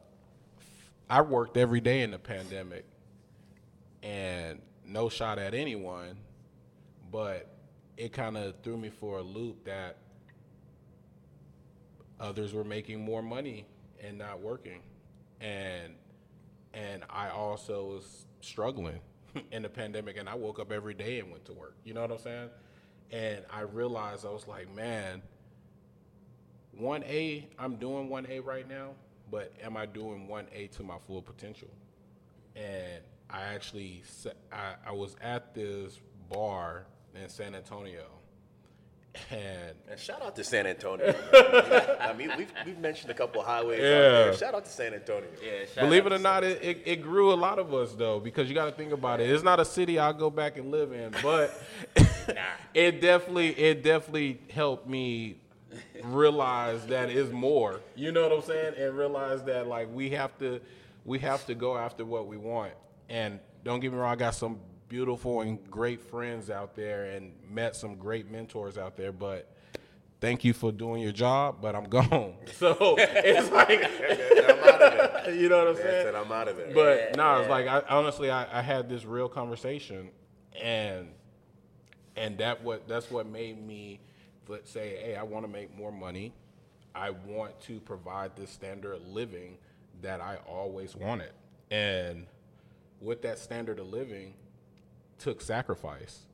[1.08, 2.84] I worked every day in the pandemic,
[4.02, 6.16] and no shot at anyone,
[7.10, 7.54] but
[7.96, 9.98] it kind of threw me for a loop that
[12.18, 13.66] others were making more money
[14.02, 14.80] and not working,
[15.40, 15.94] and
[16.72, 19.00] and I also was struggling
[19.52, 21.76] in the pandemic, and I woke up every day and went to work.
[21.84, 22.50] You know what I'm saying?
[23.12, 25.22] And I realized I was like, man,
[26.72, 28.90] one A, I'm doing one A right now,
[29.30, 31.68] but am I doing one A to my full potential?
[32.56, 34.02] And I actually,
[34.52, 35.98] I, I was at this
[36.30, 38.06] bar in San Antonio,
[39.30, 41.14] and And shout out to San Antonio.
[42.00, 44.30] I mean, we've, we've mentioned a couple highways out there.
[44.30, 44.36] Yeah.
[44.36, 45.28] Shout out to San Antonio.
[45.42, 47.92] Yeah, shout believe out it or not, it, it, it grew a lot of us
[47.92, 49.30] though, because you got to think about it.
[49.30, 51.60] It's not a city I'll go back and live in, but
[52.74, 55.36] it definitely, it definitely helped me
[56.02, 57.80] realize that is more.
[57.94, 58.74] You know what I'm saying?
[58.78, 60.60] And realize that like we have to,
[61.04, 62.72] we have to go after what we want.
[63.08, 64.58] And don't get me wrong, I got some
[64.88, 69.50] beautiful and great friends out there, and met some great mentors out there, but.
[70.20, 72.34] Thank you for doing your job, but I'm gone.
[72.54, 75.34] So it's like, I'm out of there.
[75.34, 76.08] you know what I'm That's saying?
[76.08, 76.72] it, I'm out of there.
[76.72, 80.08] But no, it's like I honestly I, I had this real conversation
[80.62, 81.08] and
[82.16, 84.00] and that what that's what made me
[84.46, 86.32] but say, hey, I want to make more money.
[86.94, 89.58] I want to provide this standard of living
[90.02, 91.32] that I always wanted.
[91.70, 92.26] And
[93.00, 94.34] with that standard of living
[95.18, 96.20] took sacrifice.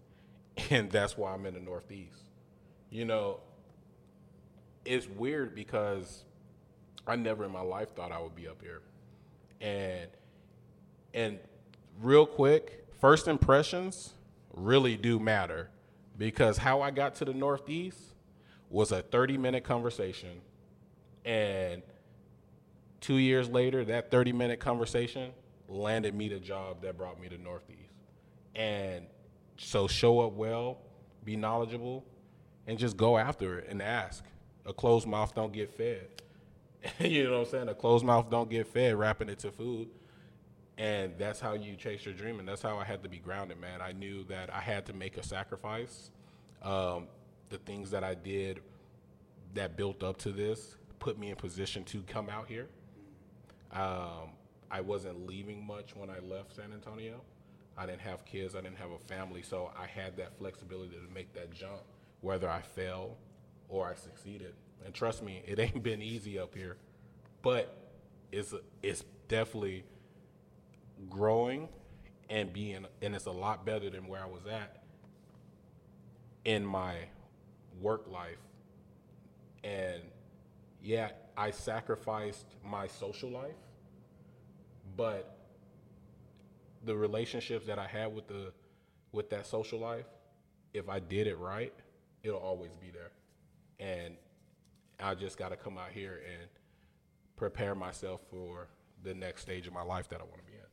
[0.68, 2.24] And that's why I'm in the Northeast.
[2.90, 3.40] You know,
[4.84, 6.24] it's weird because
[7.06, 8.82] I never in my life thought I would be up here.
[9.60, 10.08] And
[11.14, 11.38] and
[12.00, 14.12] real quick, first impressions
[14.52, 15.70] really do matter
[16.20, 17.98] because how I got to the Northeast
[18.68, 20.42] was a 30 minute conversation.
[21.24, 21.82] And
[23.00, 25.32] two years later, that 30 minute conversation
[25.66, 27.94] landed me the job that brought me to Northeast.
[28.54, 29.06] And
[29.56, 30.82] so show up well,
[31.24, 32.04] be knowledgeable,
[32.66, 34.22] and just go after it and ask.
[34.66, 36.06] A closed mouth don't get fed.
[36.98, 37.68] you know what I'm saying?
[37.70, 39.88] A closed mouth don't get fed, wrapping it to food.
[40.80, 43.60] And that's how you chase your dream, and that's how I had to be grounded,
[43.60, 43.82] man.
[43.82, 46.10] I knew that I had to make a sacrifice.
[46.62, 47.08] Um,
[47.50, 48.60] the things that I did
[49.52, 52.66] that built up to this put me in position to come out here.
[53.72, 54.30] Um,
[54.70, 57.20] I wasn't leaving much when I left San Antonio.
[57.76, 61.14] I didn't have kids, I didn't have a family, so I had that flexibility to
[61.14, 61.82] make that jump,
[62.22, 63.18] whether I fell
[63.68, 64.54] or I succeeded.
[64.86, 66.78] And trust me, it ain't been easy up here,
[67.42, 67.76] but
[68.32, 69.84] it's it's definitely
[71.08, 71.68] growing
[72.28, 74.84] and being, and it's a lot better than where I was at
[76.44, 76.96] in my
[77.80, 78.38] work life.
[79.64, 80.02] And
[80.82, 83.56] yeah, I sacrificed my social life,
[84.96, 85.36] but
[86.84, 88.52] the relationships that I had with the
[89.12, 90.06] with that social life,
[90.72, 91.74] if I did it right,
[92.22, 93.10] it'll always be there.
[93.80, 94.14] And
[95.00, 96.48] I just got to come out here and
[97.36, 98.68] prepare myself for
[99.02, 100.69] the next stage of my life that I want to be in.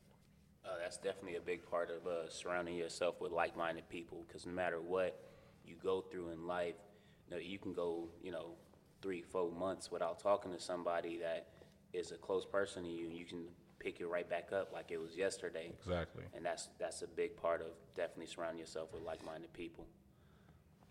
[0.68, 4.24] Uh, that's definitely a big part of uh, surrounding yourself with like-minded people.
[4.26, 5.18] Because no matter what
[5.64, 6.74] you go through in life,
[7.26, 8.50] you know, you can go, you know,
[9.00, 11.46] three, four months without talking to somebody that
[11.92, 13.44] is a close person to you, and you can
[13.78, 15.72] pick it right back up like it was yesterday.
[15.80, 16.24] Exactly.
[16.34, 19.86] And that's that's a big part of definitely surrounding yourself with like-minded people.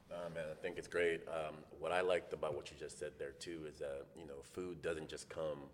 [0.10, 1.22] Nah, man, I think it's great.
[1.28, 4.42] Um, what I liked about what you just said there too is that you know
[4.54, 5.70] food doesn't just come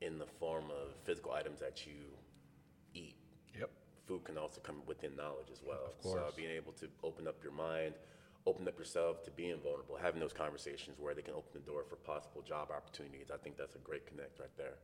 [0.00, 1.98] in the form of physical items that you eat.
[2.12, 2.23] Yep.
[4.06, 5.86] Food can also come within knowledge as well.
[5.86, 6.20] Of course.
[6.20, 7.94] So being able to open up your mind,
[8.46, 11.84] open up yourself to being vulnerable, having those conversations where they can open the door
[11.88, 13.30] for possible job opportunities.
[13.32, 14.74] I think that's a great connect right there.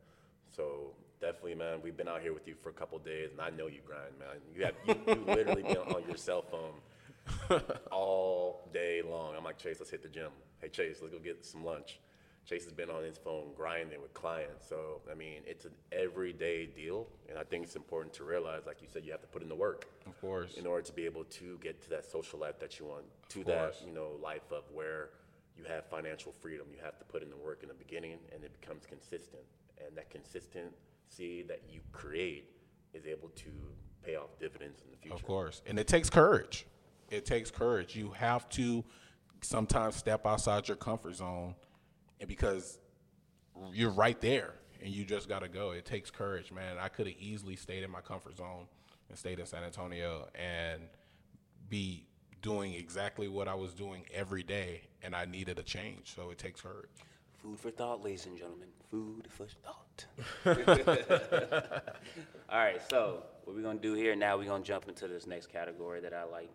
[0.55, 3.49] So definitely, man, we've been out here with you for a couple days, and I
[3.51, 4.41] know you grind, man.
[4.55, 9.35] You have you, you literally been on your cell phone all day long.
[9.37, 10.31] I'm like, Chaise, let's hit the gym.
[10.59, 11.99] Hey, Chaise, let's go get some lunch.
[12.43, 14.67] Chaise has been on his phone grinding with clients.
[14.67, 17.07] So, I mean, it's an everyday deal.
[17.29, 19.49] And I think it's important to realize, like you said, you have to put in
[19.49, 19.85] the work.
[20.07, 20.57] Of course.
[20.57, 23.43] In order to be able to get to that social life that you want, to
[23.45, 25.09] that, you know, life of where
[25.57, 26.67] you have financial freedom.
[26.71, 29.43] You have to put in the work in the beginning and it becomes consistent.
[29.85, 32.49] And that consistency that you create
[32.93, 33.49] is able to
[34.03, 35.15] pay off dividends in the future.
[35.15, 35.61] Of course.
[35.67, 36.65] And it takes courage.
[37.09, 37.95] It takes courage.
[37.95, 38.83] You have to
[39.41, 41.55] sometimes step outside your comfort zone
[42.21, 42.79] and because
[43.73, 45.71] you're right there and you just got to go.
[45.71, 46.77] It takes courage, man.
[46.79, 48.67] I could have easily stayed in my comfort zone
[49.09, 50.83] and stayed in San Antonio and
[51.69, 52.05] be
[52.41, 56.13] doing exactly what I was doing every day and I needed a change.
[56.15, 56.89] So it takes courage.
[57.41, 58.67] Food for thought, ladies and gentlemen.
[58.89, 60.05] Food for thought.
[62.49, 65.47] All right, so what we're gonna do here now, we're gonna jump into this next
[65.47, 66.51] category that I like.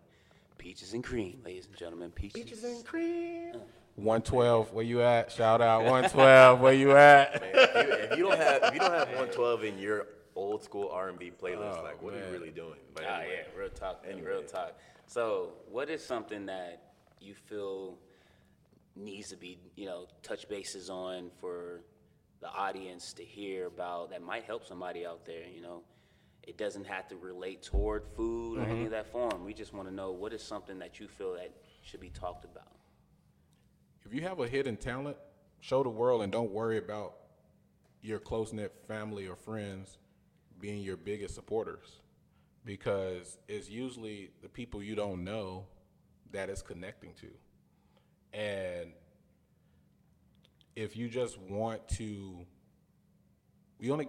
[0.57, 2.11] Peaches and cream, ladies and gentlemen.
[2.11, 3.51] Peaches, and cream.
[3.55, 3.59] Uh,
[3.97, 5.31] 112, where you at?
[5.31, 7.41] Shout out 112, where you at?
[7.41, 10.63] Man, if, you, if you don't have if you don't have 112 in your old
[10.63, 12.77] school R&B playlist, Oh, like what are you really doing?
[12.93, 13.39] But Ah, anyway.
[13.51, 14.27] yeah, real talk, man, Anyway.
[14.29, 14.77] real talk.
[15.07, 17.97] So, what is something that you feel
[18.95, 21.81] needs to be, you know, touch bases on for
[22.39, 25.81] the audience to hear about that might help somebody out there, you know?
[26.43, 29.43] It doesn't have to relate toward food or any of that form.
[29.43, 32.45] We just want to know what is something that you feel that should be talked
[32.45, 32.71] about.
[34.07, 35.17] If you have a hidden talent,
[35.59, 37.15] show the world and don't worry about
[38.01, 39.97] your close knit family or friends
[40.61, 41.99] being your biggest supporters
[42.63, 45.65] because it's usually the people you don't know
[46.31, 47.27] that it's connecting to.
[48.31, 48.93] And
[50.77, 52.45] if you just want to,
[53.77, 54.07] we only,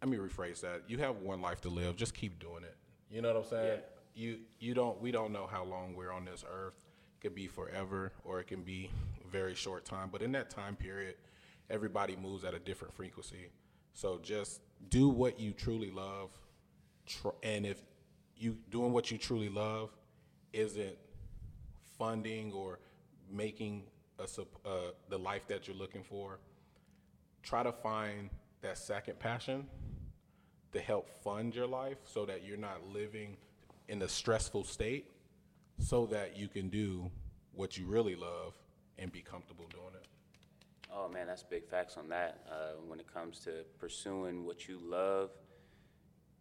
[0.00, 0.84] let me rephrase that.
[0.88, 2.76] You have one life to live, just keep doing it.
[3.10, 3.80] You know what I'm saying?
[4.14, 4.22] Yeah.
[4.22, 6.80] You, you don't, we don't know how long we're on this earth.
[7.18, 8.88] It could be forever or it can be
[9.34, 10.10] very short time.
[10.12, 11.16] But in that time period,
[11.68, 13.48] everybody moves at a different frequency.
[13.92, 16.30] So just do what you truly love.
[17.42, 17.82] And if
[18.36, 19.90] you doing what you truly love
[20.52, 20.96] isn't
[21.98, 22.78] funding or
[23.28, 23.82] making
[24.20, 24.28] a,
[24.64, 26.38] uh, the life that you're looking for,
[27.42, 28.30] try to find
[28.62, 29.66] that second passion
[30.70, 33.36] to help fund your life so that you're not living
[33.88, 35.10] in a stressful state
[35.80, 37.10] so that you can do
[37.52, 38.54] what you really love
[38.98, 40.06] and be comfortable doing it.
[40.92, 42.46] Oh man, that's big facts on that.
[42.50, 45.30] Uh, when it comes to pursuing what you love,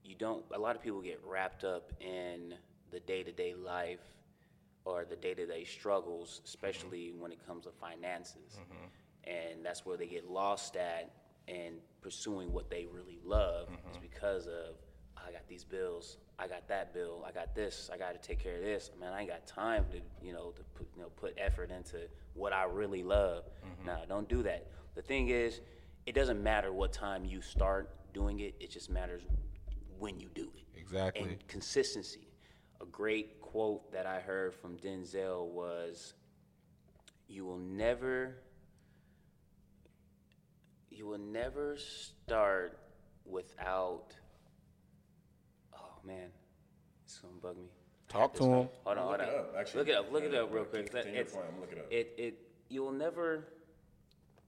[0.03, 0.43] you don't.
[0.53, 2.53] A lot of people get wrapped up in
[2.91, 4.01] the day-to-day life
[4.85, 7.21] or the day-to-day struggles, especially mm-hmm.
[7.21, 9.31] when it comes to finances, mm-hmm.
[9.31, 11.11] and that's where they get lost at
[11.47, 13.69] in pursuing what they really love.
[13.69, 14.01] Is mm-hmm.
[14.01, 14.75] because of
[15.26, 18.39] I got these bills, I got that bill, I got this, I got to take
[18.39, 18.91] care of this.
[18.99, 22.07] Man, I ain't got time to you know to put you know put effort into
[22.34, 23.45] what I really love.
[23.65, 23.88] Mm-hmm.
[23.88, 24.67] Nah, don't do that.
[24.95, 25.61] The thing is,
[26.05, 28.55] it doesn't matter what time you start doing it.
[28.59, 29.24] It just matters
[29.99, 30.80] when you do it.
[30.80, 31.24] Exactly.
[31.24, 32.28] And consistency.
[32.82, 36.13] A great quote that I heard from Denzel was,
[37.28, 38.36] "You will never,
[40.89, 42.80] you will never start
[43.26, 44.15] without."
[46.05, 46.29] Man,
[47.05, 47.69] it's gonna bug me.
[48.09, 48.49] Talk to him.
[48.51, 49.09] Hold on, hold on.
[49.11, 49.27] Look on.
[49.27, 49.79] it up, actually.
[49.79, 50.11] Look it up.
[50.11, 50.91] Look it up real quick.
[50.91, 51.91] continue your It's, point, I'm looking it up.
[51.91, 52.39] it, it,
[52.69, 53.47] you will never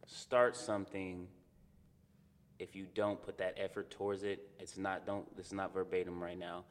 [0.05, 1.27] start something
[2.59, 4.47] if you don't put that effort towards it.
[4.59, 6.65] It's not, don't, it's not verbatim right now.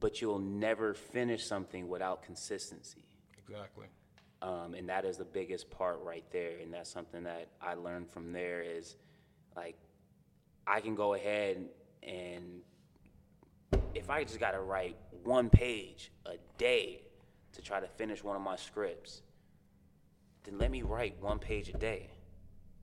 [0.00, 3.04] But you'll never finish something without consistency.
[3.36, 3.86] Exactly.
[4.40, 6.52] Um, and that is the biggest part right there.
[6.62, 8.94] And that's something that I learned from there is
[9.56, 9.76] like,
[10.66, 11.64] I can go ahead
[12.04, 12.60] and
[13.94, 17.02] if I just got to write one page a day
[17.52, 19.22] to try to finish one of my scripts,
[20.44, 22.08] then let me write one page a day.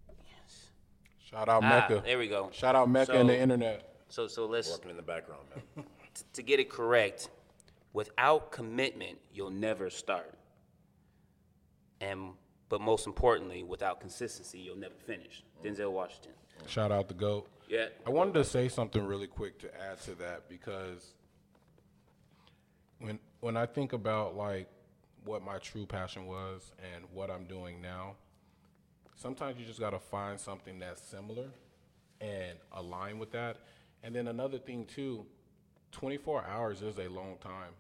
[0.09, 0.67] Yes.
[1.23, 2.01] Shout out Ah, Mecca.
[2.05, 2.49] there we go.
[2.51, 3.91] Shout out Mecca and the So- internet.
[4.07, 5.43] So, so let's, Working in the background,
[5.75, 5.85] man.
[6.13, 7.29] t- to get it correct,
[7.91, 10.33] without commitment, you'll never start.
[12.01, 12.33] And,
[12.69, 15.43] but most importantly, without consistency, you'll never finish.
[15.63, 16.33] Denzel Washington.
[16.67, 17.49] Shout out the GOAT.
[17.68, 17.88] Yeah.
[18.05, 21.13] I wanted to say something really quick to add to that because
[22.99, 24.68] when when I think about like
[25.24, 28.16] what my true passion was and what I'm doing now,
[29.16, 31.47] sometimes you just got to find something that's similar
[32.22, 33.57] and align with that.
[34.03, 35.26] And then another thing too,
[35.91, 37.74] 24 hours is a long time.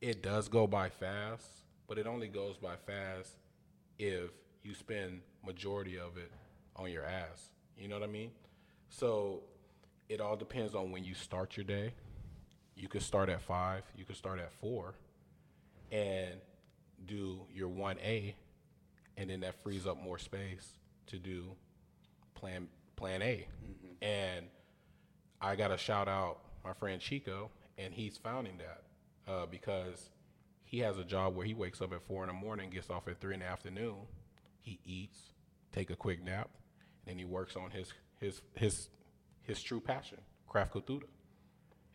[0.00, 1.46] It does go by fast,
[1.86, 3.36] but it only goes by fast
[3.98, 4.30] if
[4.62, 6.30] you spend majority of it
[6.74, 7.50] on your ass.
[7.78, 8.30] You know what I mean?
[8.88, 9.42] So
[10.08, 11.92] it all depends on when you start your day.
[12.74, 14.94] You could start at five, you could start at four,
[15.90, 16.34] and
[17.06, 18.34] do your one A,
[19.16, 20.72] and then that frees up more space
[21.06, 21.52] to do
[22.34, 23.46] plan plan A.
[24.02, 24.46] And
[25.40, 28.82] I got to shout out my friend Chico, and he's founding that
[29.32, 30.10] uh, because
[30.64, 33.08] he has a job where he wakes up at four in the morning, gets off
[33.08, 33.96] at three in the afternoon.
[34.60, 35.30] He eats,
[35.72, 36.50] take a quick nap,
[37.06, 38.88] and then he works on his his his
[39.42, 41.02] his true passion, craft couture,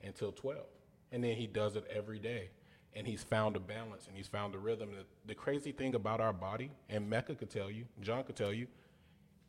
[0.04, 0.68] until twelve,
[1.12, 2.50] and then he does it every day.
[2.94, 4.90] And he's found a balance and he's found a rhythm.
[4.92, 8.52] The, the crazy thing about our body, and Mecca could tell you, John could tell
[8.52, 8.68] you,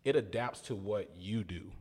[0.05, 1.73] it adapts to what you do,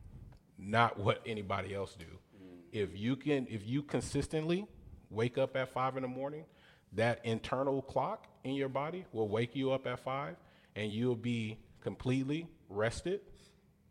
[0.58, 2.04] not what anybody else do.
[2.04, 2.58] Mm.
[2.72, 4.66] If you can, if you consistently
[5.08, 6.46] wake up at five in the morning,
[6.94, 10.34] that internal clock in your body will wake you up at five,
[10.74, 13.20] and you'll be completely rested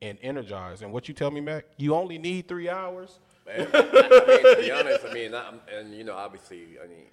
[0.01, 0.81] and energized.
[0.81, 3.19] And what you tell me, Mac, you only need three hours.
[3.45, 3.81] Man, I
[4.27, 7.05] mean, to be honest, I mean, I'm, and you know, obviously, I mean,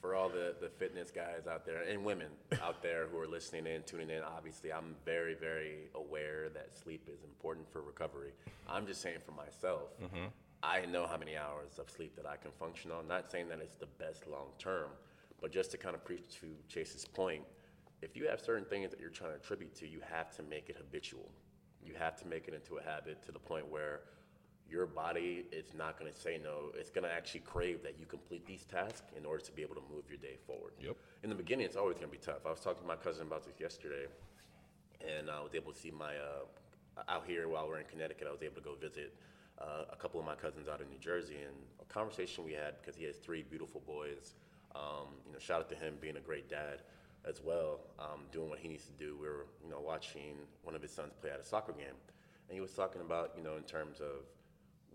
[0.00, 2.28] for all the, the fitness guys out there and women
[2.62, 7.08] out there who are listening in, tuning in, obviously, I'm very, very aware that sleep
[7.12, 8.32] is important for recovery.
[8.68, 10.26] I'm just saying for myself, mm-hmm.
[10.62, 13.08] I know how many hours of sleep that I can function on.
[13.08, 14.90] Not saying that it's the best long term,
[15.40, 17.42] but just to kind of preach to Chaise's point,
[18.02, 20.68] if you have certain things that you're trying to attribute to, you have to make
[20.68, 21.30] it habitual.
[21.86, 24.00] You have to make it into a habit to the point where
[24.68, 26.72] your body is not going to say no.
[26.74, 29.76] It's going to actually crave that you complete these tasks in order to be able
[29.76, 30.72] to move your day forward.
[30.80, 30.96] Yep.
[31.22, 32.44] In the beginning, it's always going to be tough.
[32.44, 34.06] I was talking to my cousin about this yesterday,
[35.00, 38.26] and I was able to see my uh, out here while we're in Connecticut.
[38.28, 39.14] I was able to go visit
[39.60, 42.74] uh, a couple of my cousins out in New Jersey, and a conversation we had
[42.80, 44.34] because he has three beautiful boys.
[44.74, 46.82] Um, you know, shout out to him being a great dad
[47.26, 49.16] as well, um, doing what he needs to do.
[49.20, 51.96] We were, you know, watching one of his sons play at a soccer game,
[52.48, 54.24] and he was talking about, you know, in terms of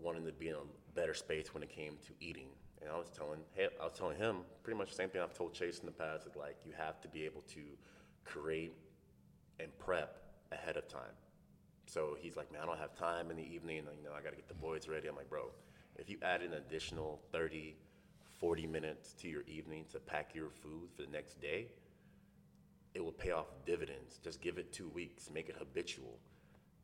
[0.00, 2.48] wanting to be in a better space when it came to eating.
[2.80, 5.34] And I was telling, hey, I was telling him pretty much the same thing I've
[5.34, 6.26] told Chaise in the past.
[6.26, 7.60] Is like you have to be able to
[8.24, 8.74] create
[9.60, 10.18] and prep
[10.50, 11.14] ahead of time.
[11.86, 13.76] So he's like, man, I don't have time in the evening.
[13.76, 15.08] You know, I got to get the boys ready.
[15.08, 15.50] I'm like, bro,
[15.96, 17.76] if you add an additional 30,
[18.40, 21.68] 40 minutes to your evening to pack your food for the next day,
[22.94, 24.18] it will pay off dividends.
[24.22, 26.18] Just give it two weeks, make it habitual.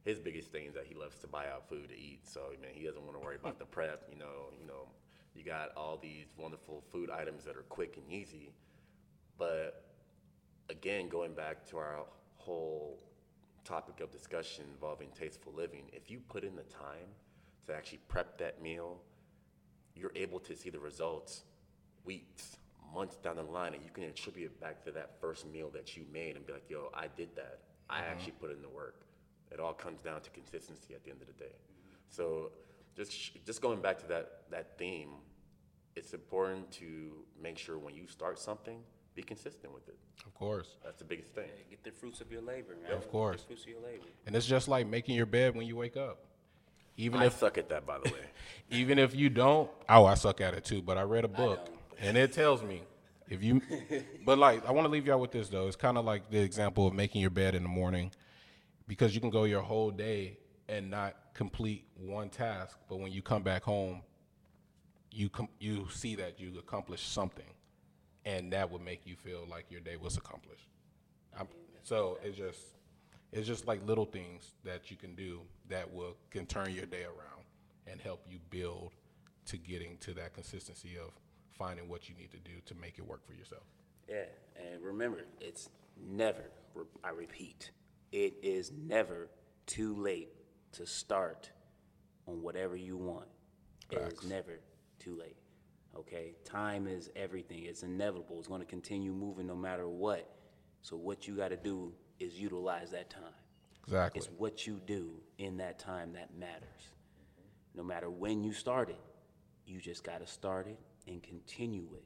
[0.04, 2.20] His biggest thing is that he loves to buy out food to eat.
[2.26, 4.08] So man, he doesn't want to worry about the prep.
[4.10, 4.88] You know, you know,
[5.34, 8.52] you got all these wonderful food items that are quick and easy.
[9.38, 9.84] But
[10.70, 12.04] again, going back to our
[12.36, 12.98] whole
[13.64, 17.08] topic of discussion involving tasteful living, if you put in the time
[17.66, 18.98] to actually prep that meal,
[19.94, 21.42] you're able to see the results
[22.04, 22.56] weeks,
[22.94, 25.96] months down the line, and you can attribute it back to that first meal that
[25.96, 27.60] you made and be like, yo, I did that.
[27.90, 28.06] I uh-huh.
[28.10, 29.02] actually put in the work.
[29.50, 31.50] It all comes down to consistency at the end of the day.
[31.50, 31.94] Mm-hmm.
[32.10, 32.52] So
[32.96, 35.10] just just going back to that that theme,
[35.96, 38.80] it's important to make sure when you start something,
[39.14, 39.96] be consistent with it.
[40.26, 40.76] Of course.
[40.84, 41.48] That's the biggest thing.
[41.70, 42.92] Get the fruits of your labor, man.
[42.92, 43.36] Of course.
[43.36, 44.04] Get the fruits of your labor.
[44.26, 46.18] And it's just like making your bed when you wake up.
[46.96, 48.20] even I if suck at that, by the way.
[48.70, 50.82] even if you don't, oh, I suck at it too.
[50.82, 51.77] But I read a book, don't.
[52.00, 52.82] And it tells me
[53.28, 53.60] if you.
[54.24, 55.66] but like, I want to leave y'all with this though.
[55.66, 58.12] It's kind of like the example of making your bed in the morning,
[58.86, 60.38] because you can go your whole day
[60.68, 64.02] and not complete one task, but when you come back home,
[65.10, 67.52] you com- you see that you accomplished something,
[68.24, 70.66] and that would make you feel like your day was accomplished.
[71.38, 71.48] I'm,
[71.82, 72.60] so it's just
[73.32, 77.04] it's just like little things that you can do that will can turn your day
[77.04, 77.44] around
[77.86, 78.92] and help you build
[79.46, 81.12] to getting to that consistency of
[81.58, 83.64] finding what you need to do to make it work for yourself.
[84.08, 84.24] Yeah,
[84.56, 85.68] and remember, it's
[86.06, 86.50] never,
[87.04, 87.72] I repeat,
[88.12, 89.28] it is never
[89.66, 90.30] too late
[90.72, 91.50] to start
[92.26, 93.26] on whatever you want.
[93.90, 94.60] It is never
[94.98, 95.36] too late.
[95.96, 96.34] Okay?
[96.44, 97.64] Time is everything.
[97.64, 98.38] It's inevitable.
[98.38, 100.30] It's going to continue moving no matter what.
[100.82, 103.22] So what you got to do is utilize that time.
[103.84, 104.18] Exactly.
[104.18, 106.92] It's what you do in that time that matters.
[107.74, 108.96] No matter when you started,
[109.66, 110.78] you just got to start it
[111.08, 112.04] and continue it.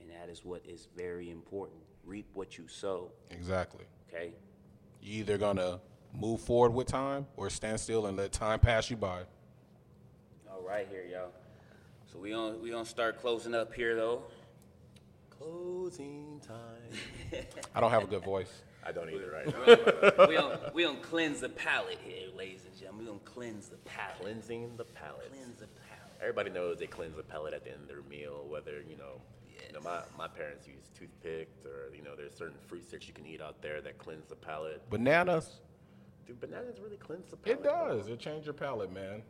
[0.00, 1.80] And that is what is very important.
[2.04, 3.84] Reap what you sow, Exactly.
[4.08, 4.32] okay?
[5.00, 5.80] You either gonna
[6.12, 9.22] move forward with time or stand still and let time pass you by.
[10.50, 11.32] All right here, y'all.
[12.12, 14.22] So we on we gonna start closing up here though.
[15.30, 17.44] Closing time.
[17.74, 18.62] I don't have a good voice.
[18.84, 20.28] I don't either, right?
[20.28, 23.06] we gonna we gonna cleanse the palate here, ladies and gentlemen.
[23.06, 24.20] We gonna cleanse the palate.
[24.20, 25.30] Cleansing the palate.
[25.32, 25.85] Cleanse the palate.
[26.20, 29.20] Everybody knows they cleanse the palate at the end of their meal, whether, you know,
[29.66, 33.14] you know my, my parents use toothpicks or, you know, there's certain fruits that you
[33.14, 34.88] can eat out there that cleanse the palate.
[34.90, 35.60] Bananas,
[36.26, 37.60] Do bananas really cleanse the palate?
[37.60, 38.08] it does.
[38.08, 39.22] It change your palate, man.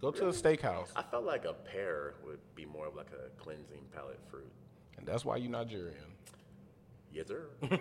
[0.00, 3.30] Go to a steakhouse, I felt like a pear would be more of like a
[3.42, 4.50] cleansing palate fruit.
[4.96, 5.96] and that's why you Nigerian.
[7.12, 7.46] Yes, sir.
[7.62, 7.78] I do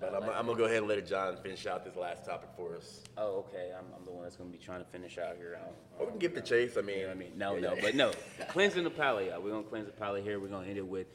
[0.00, 2.24] But not I'm, like I'm gonna go ahead and let John finish out this last
[2.24, 3.02] topic for us.
[3.16, 3.72] Oh, okay.
[3.76, 5.56] I'm, I'm the one that's gonna be trying to finish out here.
[5.60, 6.76] I don't- I Or we can don't give the chase.
[6.76, 7.32] I mean, You know what I mean?
[7.38, 8.12] No, yeah, no, but no.
[8.48, 9.40] Cleansing the palate, y'all.
[9.40, 10.40] We're gonna cleanse the palate here.
[10.40, 11.06] We're gonna end it with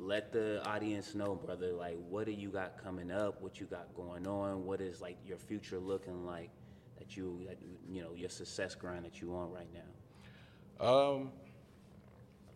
[0.00, 3.92] let the audience know, brother, like what do you got coming up, what you got
[3.96, 6.50] going on, what is like your future looking like
[6.98, 7.58] that you that,
[7.90, 10.86] you know, your success grind that you on right now.
[10.86, 11.32] Um,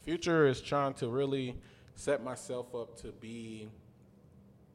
[0.05, 1.57] future is trying to really
[1.95, 3.69] set myself up to be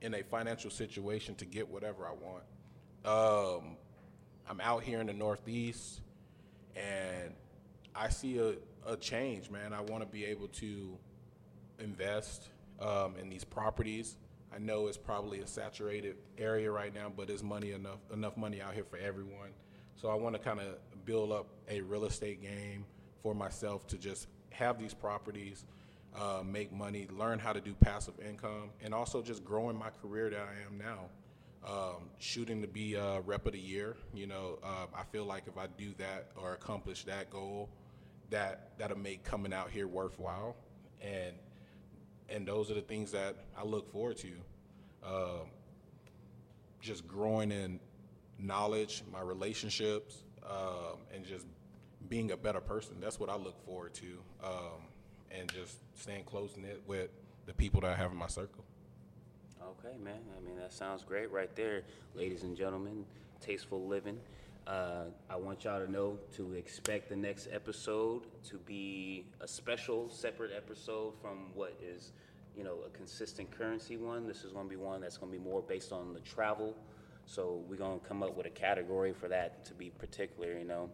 [0.02, 2.44] in a financial situation to get whatever I want.
[3.06, 3.78] Um,
[4.50, 6.02] I'm out here in the Northeast,
[6.76, 7.34] and
[7.96, 8.54] I see a,
[8.86, 9.74] a change, man.
[9.74, 10.98] I want to be able to
[11.80, 12.50] invest
[12.80, 14.18] um, in these properties.
[14.54, 18.62] I know it's probably a saturated area right now, but there's money enough enough money
[18.62, 19.50] out here for everyone.
[19.96, 22.86] So I want to kind of build up a real estate game
[23.24, 25.66] for myself to just have these properties,
[26.18, 30.30] uh, make money, learn how to do passive income, and also just growing my career
[30.30, 31.10] that I am now.
[31.68, 35.44] Um, shooting to be a rep of the year, you know, uh, I feel like
[35.48, 37.70] if I do that or accomplish that goal,
[38.30, 40.56] that that'll make coming out here worthwhile,
[41.02, 41.34] and
[42.30, 44.32] and those are the things that I look forward to.
[45.04, 45.52] Um,
[46.80, 47.80] just growing in
[48.40, 51.46] knowledge, my relationships, um, and just
[52.08, 52.96] being a better person.
[53.00, 54.82] That's what I look forward to, um,
[55.32, 57.10] and just staying close knit with
[57.46, 58.64] the people that I have in my circle.
[59.62, 60.20] Okay, man.
[60.38, 61.84] I mean, that sounds great right there,
[62.16, 63.06] ladies and gentlemen.
[63.42, 64.20] Tasteful living.
[64.66, 70.10] Uh, I want y'all to know to expect the next episode to be a special,
[70.10, 72.12] separate episode from what is,
[72.56, 74.28] you know, a consistent currency one.
[74.28, 76.76] This is going to be one that's going to be more based on the travel.
[77.26, 80.66] So we're going to come up with a category for that to be particular, you
[80.66, 80.90] know.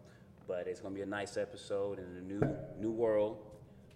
[0.46, 3.38] But it's going to be a nice episode in a new new world.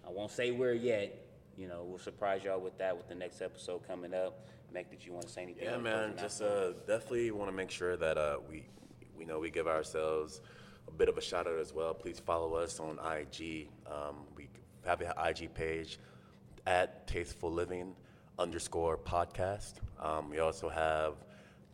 [0.09, 1.15] I won't say where yet.
[1.55, 4.47] You know, we'll surprise y'all with that with the next episode coming up.
[4.73, 5.65] Mac, did you want to say anything?
[5.65, 6.13] Yeah, man.
[6.17, 8.65] Just uh, definitely want to make sure that uh, we,
[9.17, 10.41] we know we give ourselves
[10.87, 11.93] a bit of a shout out as well.
[11.93, 13.67] Please follow us on IG.
[13.85, 14.47] Um, we
[14.85, 15.99] have an IG page
[16.65, 17.93] at Tasteful Living
[18.39, 19.73] underscore podcast.
[19.99, 21.15] Um, we also have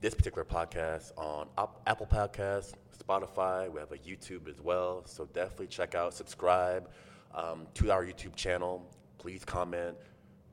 [0.01, 1.47] this particular podcast on
[1.87, 3.71] Apple Podcasts, Spotify.
[3.71, 5.03] We have a YouTube as well.
[5.05, 6.89] So definitely check out, subscribe
[7.35, 8.89] um, to our YouTube channel.
[9.17, 9.95] Please comment,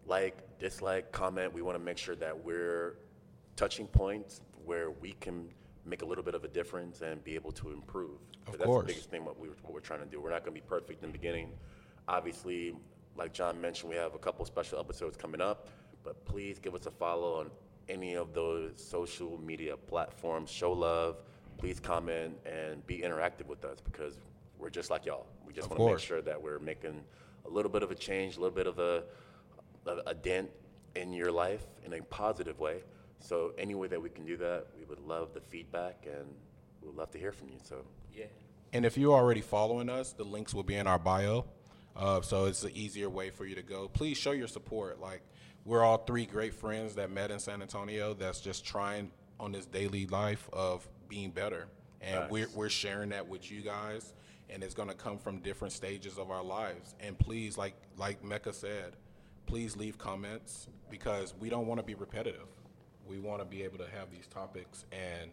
[0.06, 1.52] like, dislike, comment.
[1.52, 2.98] We want to make sure that we're
[3.56, 5.48] touching points where we can
[5.84, 8.18] make a little bit of a difference and be able to improve.
[8.46, 8.82] Of that's course.
[8.82, 10.20] the biggest thing what, we, what we're trying to do.
[10.20, 11.50] We're not going to be perfect in the beginning.
[12.08, 12.74] Obviously,
[13.16, 15.68] like John mentioned, we have a couple special episodes coming up,
[16.02, 17.50] but please give us a follow on
[17.88, 20.50] any of those social media platforms.
[20.50, 21.16] Show love.
[21.58, 24.18] Please comment and be interactive with us because
[24.62, 25.26] we're just like y'all.
[25.44, 27.02] We just want to make sure that we're making
[27.44, 29.02] a little bit of a change, a little bit of a,
[29.86, 30.50] a, a dent
[30.94, 32.84] in your life in a positive way.
[33.18, 36.26] So any way that we can do that, we would love the feedback and
[36.80, 37.56] we would love to hear from you.
[37.62, 37.84] So
[38.14, 38.26] Yeah.
[38.72, 41.44] And if you're already following us, the links will be in our bio.
[41.94, 43.88] Uh, so it's an easier way for you to go.
[43.88, 45.00] Please show your support.
[45.00, 45.22] Like
[45.64, 48.14] we're all three great friends that met in San Antonio.
[48.14, 51.66] That's just trying on this daily life of being better,
[52.00, 54.14] and we're we're sharing that with you guys.
[54.52, 56.94] And it's gonna come from different stages of our lives.
[57.00, 58.96] And please, like like Mecca said,
[59.46, 62.48] please leave comments because we don't want to be repetitive.
[63.06, 65.30] We want to be able to have these topics and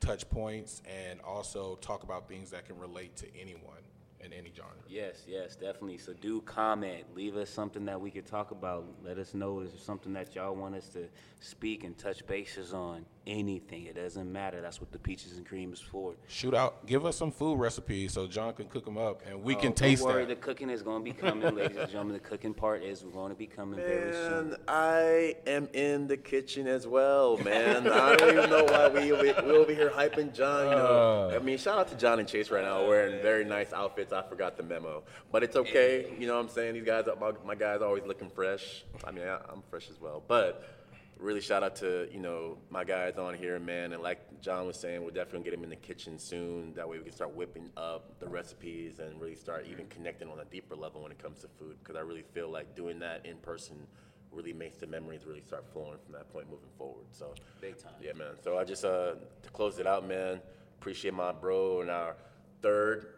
[0.00, 3.82] touch points and also talk about things that can relate to anyone
[4.24, 4.72] in any genre.
[4.88, 5.98] Yes, yes, definitely.
[5.98, 8.84] So do comment, leave us something that we could talk about.
[9.04, 11.08] Let us know is there something that y'all want us to
[11.40, 13.04] speak and touch bases on.
[13.26, 14.60] Anything, it doesn't matter.
[14.62, 16.14] That's what the peaches and cream is for.
[16.26, 19.54] Shoot out, give us some food recipes so John can cook them up and we
[19.54, 20.40] Oh, can taste Don't worry, that.
[20.40, 22.14] the cooking is going to be coming, ladies and gentlemen.
[22.14, 24.48] The cooking part is going to be coming very soon.
[24.50, 27.86] Man, I am in the kitchen as well, man.
[27.88, 30.70] I don't even know why we we we over here hyping John.
[30.70, 31.36] You know, uh.
[31.36, 34.09] I mean, shout out to John and Chaise right now, wearing very nice outfits.
[34.12, 35.02] I forgot the memo,
[35.32, 36.12] but it's okay.
[36.18, 36.74] You know what I'm saying?
[36.74, 38.84] These guys, my, my guys, are always looking fresh.
[39.04, 40.76] I mean, I, I'm fresh as well, but.
[41.18, 44.80] Really shout out to you know my guys on here, man, and like John was
[44.80, 46.72] saying, we're definitely gonna get him in the kitchen soon.
[46.72, 50.40] That way we can start whipping up the recipes and really start even connecting on
[50.40, 51.76] a deeper level when it comes to food.
[51.82, 53.86] Because I really feel like doing that in person
[54.32, 57.04] really makes the memories really start flowing from that point moving forward.
[57.10, 57.92] So Big time.
[58.00, 58.34] Yeah, man.
[58.42, 60.40] So I just uh to close it out, man.
[60.80, 62.16] Appreciate my bro and our
[62.62, 63.08] third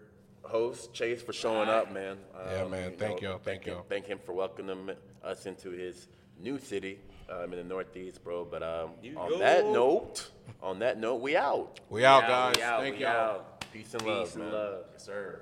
[0.43, 2.17] host Chaise for showing up, man.
[2.51, 2.93] Yeah, man.
[2.99, 3.39] Thank y'all.
[3.39, 3.87] Thank him- y'all.
[3.89, 4.91] Thank him for welcoming
[5.23, 6.99] us into his new city
[7.31, 8.45] um, in the Northeast, bro.
[8.45, 10.31] But um, on that note,
[10.63, 11.81] on that note, we out.
[11.89, 12.57] We out, We guys.
[12.57, 13.45] we out, Thank y'all.
[13.73, 14.53] Peace and Peace love, and man.
[14.53, 14.85] love.
[14.93, 15.41] Yes, sir.